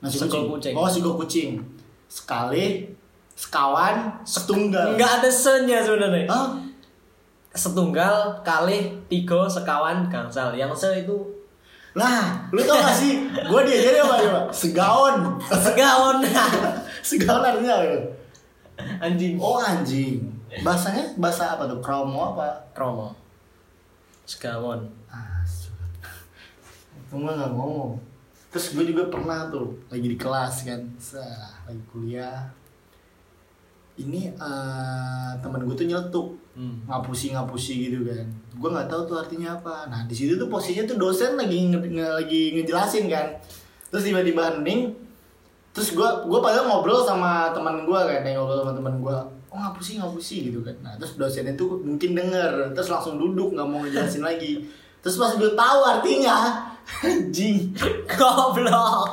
Nasi 0.04 0.20
kucing. 0.20 0.44
kucing. 0.52 0.74
Oh, 0.76 0.84
sego 0.84 1.16
kucing. 1.16 1.50
Sekali, 2.04 2.84
sekawan, 3.32 4.12
setunggal. 4.22 4.94
nggak 5.00 5.12
ada 5.24 5.30
senya 5.32 5.80
sebenarnya 5.82 6.28
Hah? 6.30 6.54
setunggal 7.50 8.38
kali 8.46 8.92
tiga 9.10 9.48
sekawan 9.48 10.06
gangsal 10.06 10.54
yang 10.54 10.70
se 10.76 10.90
itu 11.02 11.18
Nah, 11.94 12.50
lu 12.50 12.58
tau 12.66 12.74
gak 12.74 12.90
sih? 12.90 13.22
Gue 13.46 13.62
diajarin 13.62 14.02
apa 14.02 14.18
coba? 14.18 14.40
Segaon. 14.50 15.38
segaon 15.46 16.26
Segaon 17.14 17.38
artinya 17.38 17.78
apa? 17.78 18.02
anjing 18.98 19.38
Oh 19.38 19.62
anjing. 19.62 20.18
Bahasanya 20.66 21.14
bahasa 21.14 21.54
apa 21.54 21.70
tuh? 21.70 21.78
Kromo 21.78 22.34
apa? 22.34 22.50
kromo 22.74 23.14
segawon 24.24 24.88
Itu 27.04 27.14
mah 27.20 27.36
gak 27.36 27.52
ngomong. 27.52 28.00
Terus 28.48 28.72
gue 28.72 28.84
juga 28.94 29.10
pernah 29.10 29.50
tuh 29.50 29.76
lagi 29.90 30.06
di 30.06 30.18
kelas 30.18 30.54
kan, 30.64 30.80
Sah, 30.96 31.62
lagi 31.66 31.82
kuliah. 31.90 32.48
Ini 33.94 34.34
eh 34.34 35.30
temen 35.38 35.62
gue 35.62 35.76
tuh 35.78 35.86
nyeletuk 35.86 36.28
hmm. 36.54 36.88
ngapusi 36.88 37.34
ngapusi 37.34 37.72
gitu 37.90 38.06
kan 38.06 38.26
gue 38.30 38.68
nggak 38.70 38.88
tahu 38.88 39.02
tuh 39.10 39.16
artinya 39.18 39.58
apa 39.58 39.90
nah 39.90 40.00
di 40.06 40.14
situ 40.14 40.38
tuh 40.38 40.48
posisinya 40.48 40.86
tuh 40.86 40.98
dosen 40.98 41.34
lagi 41.34 41.70
nge, 41.70 41.78
nge- 41.78 42.14
lagi 42.22 42.42
ngejelasin 42.58 43.10
kan 43.10 43.26
terus 43.90 44.06
tiba-tiba 44.06 44.54
hening 44.54 44.94
terus 45.74 45.90
gue 45.90 46.08
gue 46.30 46.38
padahal 46.38 46.70
ngobrol 46.70 47.02
sama 47.02 47.50
teman 47.50 47.82
gue 47.82 48.00
kan 48.00 48.22
yang 48.22 48.42
ngobrol 48.42 48.62
sama 48.62 48.72
teman 48.74 48.94
gue 49.02 49.16
oh 49.50 49.58
ngapusi 49.58 49.98
ngapusi 49.98 50.36
gitu 50.50 50.62
kan 50.62 50.74
nah 50.82 50.94
terus 50.98 51.18
dosennya 51.18 51.54
tuh 51.58 51.82
mungkin 51.82 52.14
denger 52.14 52.74
terus 52.74 52.90
langsung 52.90 53.18
duduk 53.18 53.54
nggak 53.54 53.66
mau 53.66 53.82
ngejelasin 53.82 54.22
lagi 54.22 54.62
terus 55.02 55.18
pas 55.18 55.34
gue 55.34 55.52
tahu 55.52 55.80
artinya 55.82 56.70
anjing. 57.04 57.56
Goblok. 58.08 59.08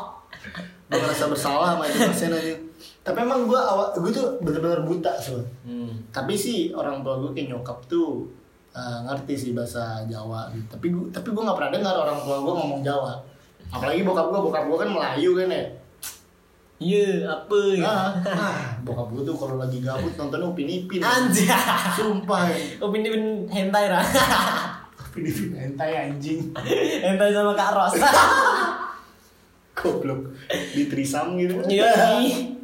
Gue 0.91 0.99
merasa 0.99 1.25
bersalah 1.31 1.75
sama 1.75 1.83
itu 1.87 1.99
dosen 2.03 2.31
aja. 2.35 2.55
Tapi 3.01 3.17
emang 3.23 3.49
gue 3.49 3.57
awal 3.57 3.95
gue 3.97 4.11
tuh 4.13 4.37
bener-bener 4.45 4.85
buta 4.85 5.09
soalnya 5.17 5.49
hmm. 5.65 6.13
tapi 6.13 6.37
sih 6.37 6.69
orang 6.69 7.01
tua 7.01 7.17
gue 7.17 7.33
kayak 7.33 7.49
nyokap 7.49 7.81
tuh 7.89 8.29
eh, 8.77 8.99
ngerti 9.09 9.33
sih 9.33 9.51
bahasa 9.57 10.05
Jawa 10.05 10.53
gitu. 10.53 10.69
tapi 10.69 10.93
gue 10.93 11.09
tapi 11.09 11.33
gue 11.33 11.41
nggak 11.41 11.57
pernah 11.57 11.71
dengar 11.73 11.95
orang 11.97 12.21
tua 12.21 12.37
gue 12.37 12.53
ngomong 12.53 12.81
Jawa. 12.85 13.17
Apalagi 13.73 14.05
bokap 14.05 14.29
gue 14.29 14.39
bokap 14.45 14.63
gue 14.69 14.77
kan 14.77 14.89
Melayu 14.93 15.31
kan 15.33 15.49
ya. 15.49 15.65
Iya 16.81 17.29
apa 17.29 17.57
ya? 17.77 17.85
Ah, 17.85 18.09
ah, 18.25 18.57
bokap 18.85 19.09
gue 19.13 19.21
tuh 19.25 19.37
kalau 19.37 19.57
lagi 19.57 19.81
gabut 19.81 20.13
nonton 20.13 20.53
Upin 20.53 20.69
Ipin. 20.69 21.01
Anjing 21.01 21.49
sumpah. 21.97 22.53
Ya. 22.53 22.85
upin 22.85 23.01
ipin 23.01 23.49
hentai 23.49 23.89
lah 23.89 24.05
Upin 25.11 25.27
Ipin 25.27 25.51
hentai 25.51 26.07
anjing. 26.07 26.55
Hentai 27.03 27.35
sama 27.35 27.51
kak 27.51 27.75
Ros. 27.75 27.99
Goblok. 29.75 30.31
Di 30.47 30.87
trisam 30.87 31.35
gitu. 31.35 31.59
Iya 31.67 31.91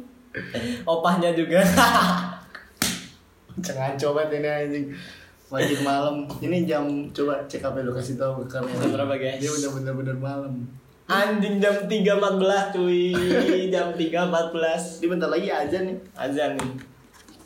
opahnya 0.88 1.36
juga. 1.36 1.60
Jangan 3.60 4.00
coba 4.00 4.32
ini 4.32 4.48
anjing. 4.48 4.86
Wajib 5.52 5.84
malam. 5.84 6.24
Ini 6.40 6.64
jam 6.64 6.88
coba 7.12 7.44
cek 7.44 7.68
apa 7.68 7.84
lu 7.84 7.92
kasih 7.92 8.16
tahu 8.16 8.40
ke 8.40 8.56
kamera. 8.56 8.80
Jam 8.80 8.96
berapa, 8.96 9.14
guys? 9.20 9.44
dia 9.44 9.52
udah 9.52 9.70
bener-bener 9.76 10.16
malam. 10.16 10.64
Anjing 11.04 11.60
jam 11.60 11.84
3.14 11.84 12.80
cuy. 12.80 13.12
Jam 13.68 13.92
3.14 13.92 15.04
ini 15.04 15.06
bentar 15.12 15.28
lagi 15.28 15.52
aja 15.52 15.84
nih. 15.84 15.96
Azan 16.16 16.56
nih. 16.56 16.72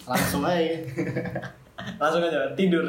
Langsung 0.07 0.47
aja. 0.47 0.79
Langsung 1.99 2.23
aja 2.23 2.55
tidur 2.55 2.87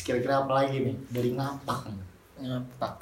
kira-kira 0.00 0.40
apa 0.40 0.52
lagi 0.64 0.88
nih? 0.88 0.96
Dari 1.12 1.30
ngapak 1.36 1.92
ngapak. 2.40 2.96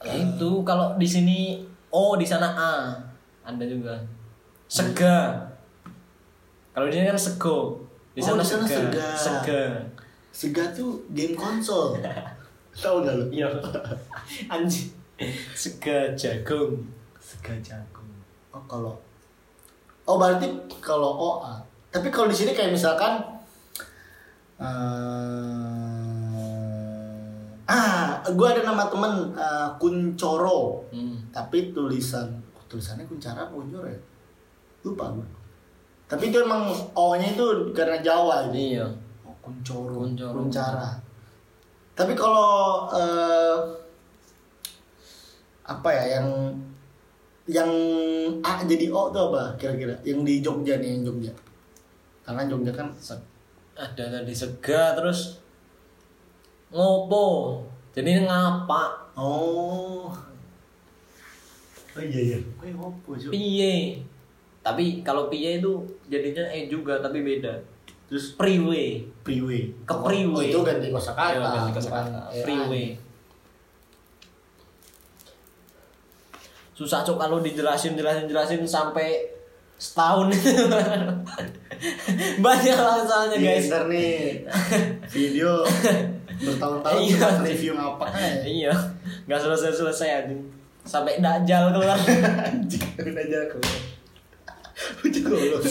Ya 0.00 0.16
itu 0.16 0.50
kalau 0.64 0.96
di 0.96 1.04
sini 1.04 1.60
oh 1.92 2.16
di 2.16 2.24
sana 2.24 2.48
A. 2.48 2.72
Ada 3.44 3.64
juga. 3.68 3.92
Sega. 4.64 5.36
Kalau 6.72 6.88
di 6.88 6.96
sini 6.96 7.04
kan 7.06 7.20
sego. 7.20 7.76
Di 8.16 8.22
Oh, 8.24 8.32
sana, 8.32 8.40
di 8.40 8.48
sana 8.48 8.64
sega. 8.64 8.80
Sega. 8.88 9.08
sega. 9.14 9.62
Sega 10.32 10.64
tuh 10.72 11.04
game 11.12 11.36
konsol. 11.36 12.00
Tahu 12.82 13.04
gak 13.04 13.14
lu? 13.14 13.24
Iya. 13.30 13.46
Anjing. 14.48 14.88
Sega 15.52 16.10
jagung. 16.16 16.80
Sega 17.20 17.52
jagung. 17.60 18.08
Oh 18.50 18.64
kalau 18.64 18.96
oh 20.04 20.16
berarti 20.20 20.46
kalau 20.84 21.16
OA 21.16 21.56
tapi 21.88 22.12
kalau 22.12 22.28
di 22.28 22.36
sini 22.36 22.52
kayak 22.52 22.76
misalkan 22.76 23.18
eh 24.60 26.14
Ah, 27.64 28.20
gue 28.28 28.44
ada 28.44 28.60
nama 28.60 28.92
temen 28.92 29.32
eh, 29.32 29.68
Kuncoro. 29.80 30.84
Hmm. 30.92 31.16
Tapi 31.32 31.72
tulisan 31.72 32.28
tulisannya 32.68 33.08
Kuncara 33.08 33.48
apa 33.48 33.54
Kuncoro 33.56 33.88
ya? 33.88 34.00
Lupa 34.84 35.08
gue. 35.16 35.26
Tapi 36.04 36.28
itu 36.28 36.44
emang 36.44 36.68
O-nya 36.92 37.32
itu 37.32 37.72
karena 37.72 38.04
Jawa 38.04 38.52
gitu. 38.52 38.84
Iya. 38.84 38.86
Oh, 39.24 39.32
Kuncoro, 39.40 40.04
Kuncoro. 40.04 40.44
Kuncara. 40.44 41.00
Tapi 41.96 42.12
kalau 42.12 42.84
eh, 42.92 43.56
apa 45.64 45.88
ya 45.88 46.20
yang 46.20 46.28
yang 47.48 47.70
A 48.44 48.60
jadi 48.64 48.92
O 48.92 49.08
tuh 49.08 49.32
apa 49.32 49.56
kira-kira? 49.56 49.96
Yang 50.04 50.20
di 50.28 50.34
Jogja 50.44 50.76
nih 50.76 51.00
yang 51.00 51.02
Jogja. 51.08 51.32
Karena 52.28 52.44
Jogja 52.44 52.72
kan 52.76 52.92
ada 53.74 54.04
tadi 54.06 54.34
sega 54.34 54.94
terus 54.94 55.42
ngopo. 56.70 57.60
Jadi 57.94 58.26
ngapa? 58.26 59.14
Oh. 59.14 60.10
Oh 61.94 62.02
iya 62.02 62.34
iya. 62.34 62.38
Cuy? 62.58 62.74
Piye? 63.30 64.02
Tapi 64.64 65.06
kalau 65.06 65.30
piye 65.30 65.62
itu 65.62 65.78
jadinya 66.10 66.42
e 66.50 66.66
juga 66.66 66.98
tapi 66.98 67.22
beda. 67.22 67.54
Terus 68.10 68.34
Priwe. 68.34 69.06
Priwe. 69.22 69.70
Ke 69.86 69.94
Priwe. 70.02 70.34
Oh, 70.34 70.42
itu 70.42 70.58
ganti 70.66 70.90
kosakata. 70.90 71.30
Iya, 71.30 71.38
ganti 71.38 71.58
bukan 71.58 71.74
kosakata. 71.78 72.20
Priwe. 72.42 72.84
Susah 76.74 77.06
cok 77.06 77.14
kalau 77.14 77.38
dijelasin 77.38 77.94
jelasin 77.94 78.26
jelasin 78.26 78.66
sampai 78.66 79.33
setahun. 79.76 80.32
Banyak 82.44 82.78
lah 82.78 82.98
soalnya 83.04 83.36
Iya, 83.36 83.50
guys. 83.58 83.66
ntar 83.68 83.84
nih. 83.88 84.46
Video 85.14 85.64
bertahun-tahun 86.34 86.98
Iya. 87.04 87.28
review 87.46 87.72
ngapa 87.78 88.06
iya. 88.42 88.74
Nggak 89.26 89.40
selesai 89.40 89.70
selesai 89.70 90.08
aja 90.24 90.34
sampai 90.84 91.22
dajal 91.22 91.70
keluar. 91.70 91.96
Anjing, 91.96 92.84
udah 92.98 93.14
aja 93.16 93.38
aku. 93.46 93.58
Udah 95.06 95.22
goblok. 95.22 95.62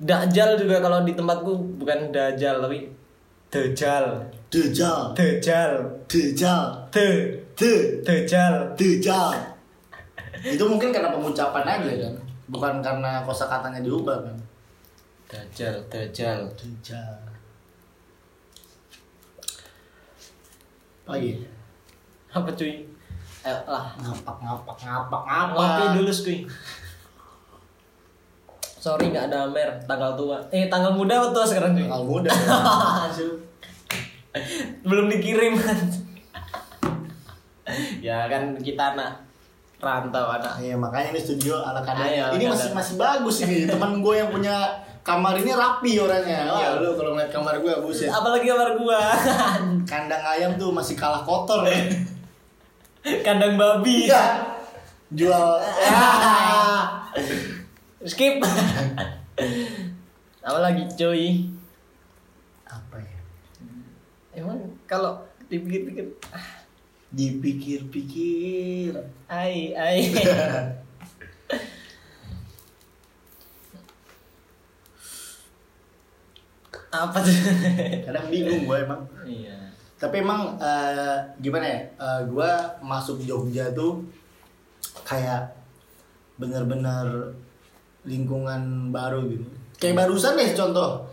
dajal 0.00 0.56
juga 0.56 0.80
kalau 0.80 1.04
di 1.04 1.12
tempatku 1.12 1.52
bukan 1.76 2.08
dajal 2.08 2.64
tapi 2.64 2.88
dejal 3.52 4.04
Dejal, 4.50 5.14
dejal 5.14 5.86
dejal, 6.10 6.90
de 6.90 7.38
de, 7.60 7.72
dejal 8.00 8.72
dejal. 8.74 9.36
Itu 10.56 10.64
mungkin 10.64 10.88
karena 10.88 11.12
pengucapan 11.12 11.68
aja 11.68 11.92
kan, 12.08 12.14
bukan 12.48 12.74
karena 12.80 13.20
kosakatanya 13.22 13.84
diubah 13.84 14.24
kan. 14.24 14.36
dajal 15.28 15.78
dajal 15.86 16.42
Dejal. 16.56 17.14
Lagi. 21.06 21.42
apa 22.30 22.46
cuy 22.50 22.86
eh 23.40 23.58
lah 23.66 23.90
Ngapak, 23.96 24.36
ngapak, 24.38 24.76
ngapak, 24.78 25.20
ngopi 25.26 25.58
ngapak. 25.82 25.94
dulu 25.98 26.10
skuy 26.10 26.38
sorry 28.76 29.10
nggak 29.10 29.26
ada 29.26 29.50
Amer 29.50 29.66
tanggal 29.82 30.14
tua 30.14 30.38
eh 30.48 30.70
tanggal 30.70 30.94
muda 30.94 31.18
atau 31.18 31.30
tua 31.32 31.42
sekarang 31.44 31.74
cuy 31.74 31.86
Kalau 31.86 32.06
muda. 32.14 32.30
belum 34.86 35.10
dikirim 35.10 35.58
ya 38.06 38.26
kan 38.26 38.54
kita 38.56 38.94
anak 38.94 39.12
rantau 39.80 40.28
anak 40.28 40.60
Iya 40.60 40.76
makanya 40.76 41.16
ini 41.16 41.20
studio 41.20 41.56
ala. 41.56 41.80
Ayo, 41.80 42.28
ala 42.28 42.36
ini 42.36 42.44
masih 42.44 42.70
masih 42.70 42.94
bagus 42.96 43.36
ini. 43.42 43.64
Teman 43.70 43.98
gue 43.98 44.14
yang 44.14 44.28
punya 44.28 44.68
kamar 45.00 45.32
ini 45.34 45.48
rapi 45.50 45.96
orangnya. 45.96 46.44
Wah, 46.46 46.60
Iya. 46.60 46.68
lu 46.78 46.92
kalau 46.94 47.16
ngeliat 47.16 47.32
kamar 47.32 47.56
gue 47.56 47.72
buset. 47.80 48.12
apalagi 48.12 48.44
kamar 48.44 48.76
gua 48.76 49.00
Kandang 49.90 50.20
ayam 50.20 50.52
tuh 50.54 50.68
masih 50.70 50.92
kalah 50.94 51.24
kotor 51.24 51.64
ya. 51.64 51.80
kandang 53.24 53.56
babi 53.56 54.04
Iya. 54.06 54.44
Jual. 55.10 55.56
skip 58.00 58.40
apa 60.40 60.58
lagi 60.58 60.84
cuy 60.90 61.48
Apa 62.64 62.96
ya? 62.96 63.18
emang 64.34 64.56
kalau 64.84 65.20
dipikir-pikir 65.48 66.06
Dipikir-pikir. 67.10 68.94
ai 69.28 69.74
ai 69.74 69.98
apa 76.90 77.18
tuh 77.22 77.34
Kadang 78.06 78.26
bingung 78.28 78.66
gue 78.66 78.78
emang. 78.82 79.00
iya 79.22 79.54
Tapi 79.94 80.24
emang 80.24 80.56
eh, 80.58 81.16
gimana 81.38 81.66
ya? 81.66 81.80
Eh, 81.94 82.20
gue 82.26 82.50
masuk 82.82 83.20
Jogja 83.22 83.70
tuh 83.70 84.02
kayak 85.06 85.52
bener-bener 86.40 87.04
lingkungan 88.08 88.88
baru 88.88 89.28
gitu. 89.28 89.44
Kayak 89.76 90.06
barusan 90.06 90.40
deh 90.40 90.50
contoh. 90.56 91.04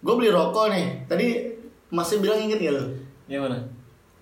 Gue 0.00 0.14
beli 0.14 0.30
rokok 0.30 0.70
nih. 0.70 0.86
Tadi 1.10 1.26
masih 1.90 2.22
bilang 2.22 2.38
inget 2.40 2.60
gak 2.62 2.74
lo? 2.74 2.84
gimana 3.26 3.58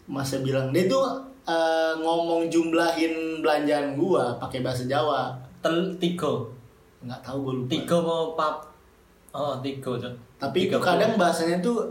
Masih 0.04 0.44
bilang 0.44 0.68
dia 0.70 0.84
tuh 0.84 1.04
eh, 1.48 1.92
ngomong 1.98 2.48
jumlahin 2.52 3.40
belanjaan 3.40 3.96
gua 3.96 4.36
pakai 4.36 4.60
bahasa 4.60 4.84
Jawa. 4.84 5.32
tel 5.64 5.96
tigo 5.96 6.52
Nggak 7.00 7.20
tahu 7.24 7.36
gue 7.40 7.54
lupa. 7.64 7.70
tigo 7.72 7.96
mau 8.04 8.24
pap 8.36 8.56
oh 9.32 9.56
Cok. 9.60 10.14
Tapi 10.40 10.68
itu 10.68 10.76
Tiga 10.76 10.78
kadang 10.80 11.16
bahasanya 11.16 11.58
tuh 11.64 11.88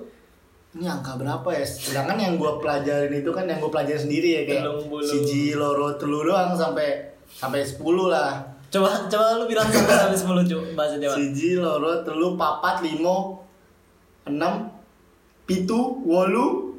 ini 0.74 0.86
angka 0.90 1.18
berapa 1.18 1.46
ya? 1.54 1.66
Sedangkan 1.66 2.18
yang 2.18 2.34
gua 2.38 2.58
pelajarin 2.58 3.14
itu 3.14 3.30
kan 3.34 3.46
yang 3.50 3.58
gua 3.62 3.70
pelajarin 3.74 4.10
sendiri 4.10 4.30
ya 4.30 4.42
kayak 4.46 4.66
siji 5.06 5.54
loro 5.58 5.94
telu 5.98 6.26
doang 6.26 6.54
sampai 6.54 7.14
sampai 7.34 7.62
10 7.66 7.82
lah. 8.14 8.42
coba 8.74 9.06
coba 9.06 9.38
lu 9.38 9.46
bilang 9.46 9.70
sampai 9.70 9.94
sampai 10.02 10.18
sepuluh 10.18 10.42
cu 10.42 10.58
bahasa 10.74 10.98
Jawa 10.98 11.14
Siji 11.14 11.62
loro 11.62 12.02
telu 12.02 12.34
papat 12.34 12.82
limo 12.82 13.38
enam 14.26 14.66
pitu 15.46 16.02
wolu 16.02 16.73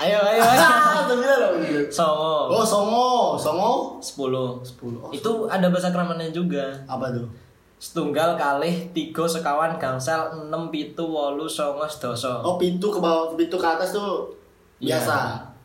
ayo 0.00 0.18
ayo 0.18 0.42
ayo. 0.42 0.68
Sembilan 1.10 1.36
loh 1.38 1.50
songo. 1.90 2.34
Oh 2.48 2.64
songo. 2.64 3.08
Songo? 3.36 3.72
Sepuluh. 4.00 4.62
Sepuluh. 4.62 4.98
Oh, 5.02 5.10
itu 5.10 5.30
ada 5.46 5.68
bahasa 5.68 5.90
kramannya 5.90 6.30
juga. 6.30 6.72
Apa 6.86 7.10
tuh? 7.10 7.26
Setunggal 7.76 8.36
kalih 8.36 8.92
tiga 8.92 9.24
sekawan 9.24 9.76
gangsal 9.76 10.32
enam 10.36 10.68
pitu 10.68 11.02
wolu 11.02 11.44
songo 11.44 11.84
sedoso. 11.84 12.40
Oh 12.40 12.56
pintu 12.56 12.88
ke 12.88 12.98
bawah 12.98 13.34
pintu 13.34 13.56
ke 13.56 13.66
atas 13.66 13.92
tuh 13.92 14.28
Iya. 14.80 14.96
biasa. 14.96 15.16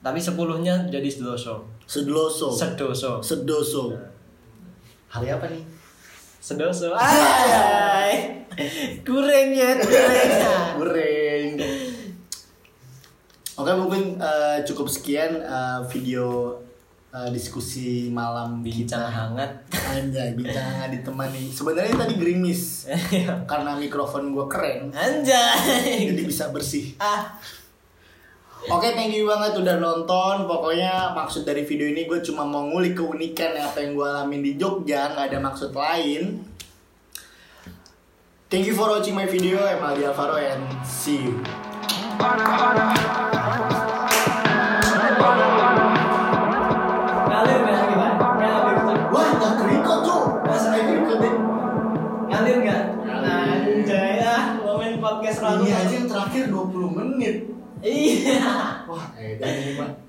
Tapi 0.02 0.20
sepuluhnya 0.20 0.76
jadi 0.88 1.08
sedoso. 1.08 1.64
Sedoso. 1.86 2.52
Sedoso. 2.52 3.24
Sedoso. 3.24 3.96
Hari 5.08 5.32
apa 5.32 5.48
nih? 5.48 5.64
Sedoso. 6.42 6.92
Ay 6.96 8.44
kurangnya 9.04 9.76
kurangnya 9.76 10.52
goreng 10.80 11.35
oke 13.56 13.72
mungkin 13.76 14.20
eh, 14.20 14.60
cukup 14.68 14.88
sekian 14.91 15.39
eh, 15.39 15.80
video 15.91 16.60
eh, 17.12 17.30
diskusi 17.32 18.12
malam 18.12 18.60
bincang 18.60 19.08
hangat. 19.08 19.51
Anjay 19.72 20.36
bincang 20.36 20.64
hangat 20.64 20.99
ditemani. 20.99 21.51
Sebenarnya 21.51 21.95
tadi 21.95 22.20
gerimis. 22.20 22.91
Karena 23.49 23.80
mikrofon 23.80 24.36
gua 24.36 24.45
keren. 24.51 24.91
Anjay. 24.91 26.12
Jadi 26.12 26.22
bisa 26.24 26.51
bersih. 26.51 26.95
Ah. 26.99 27.36
Oke, 28.66 28.97
thank 28.97 29.14
you 29.14 29.30
banget 29.30 29.62
udah 29.62 29.78
nonton. 29.78 30.49
Pokoknya 30.49 31.14
maksud 31.14 31.45
dari 31.45 31.62
video 31.62 31.86
ini 31.86 32.10
gue 32.10 32.18
cuma 32.26 32.41
mau 32.41 32.66
ngulik 32.66 32.97
keunikan 32.97 33.53
apa 33.62 33.78
yang 33.78 33.93
gue 33.93 34.08
alamin 34.10 34.41
di 34.41 34.58
Jogja, 34.58 35.14
nggak 35.14 35.30
ada 35.30 35.38
maksud 35.38 35.70
lain. 35.70 36.41
Thank 38.49 38.66
you 38.66 38.74
for 38.74 38.89
watching 38.89 39.14
my 39.14 39.30
video. 39.30 39.62
I'm 39.62 39.86
Aldi 39.86 40.10
Alvaro 40.10 40.41
and 40.41 40.66
see 40.82 41.30
you. 41.30 41.45
Ngalir 47.30 47.59
ngalir. 47.65 48.11
Wah, 49.11 49.28
nggak 49.36 49.53
kerikot 49.59 49.99
tuh. 50.05 50.23
Deh? 51.15 51.36
ngalir 52.26 52.57
nggak 52.65 52.82
anjay 53.26 54.19
ah 54.26 54.59
ngomongin 54.59 54.97
podcast 54.99 55.39
lalu 55.39 55.71
aja 55.71 55.93
yang 55.93 56.07
terakhir 56.09 56.43
20 56.51 56.97
menit. 56.97 57.36
iya 57.86 58.84
Wah, 58.89 59.05
edan 59.17 59.53
ini 59.61 59.71
mah. 59.78 60.05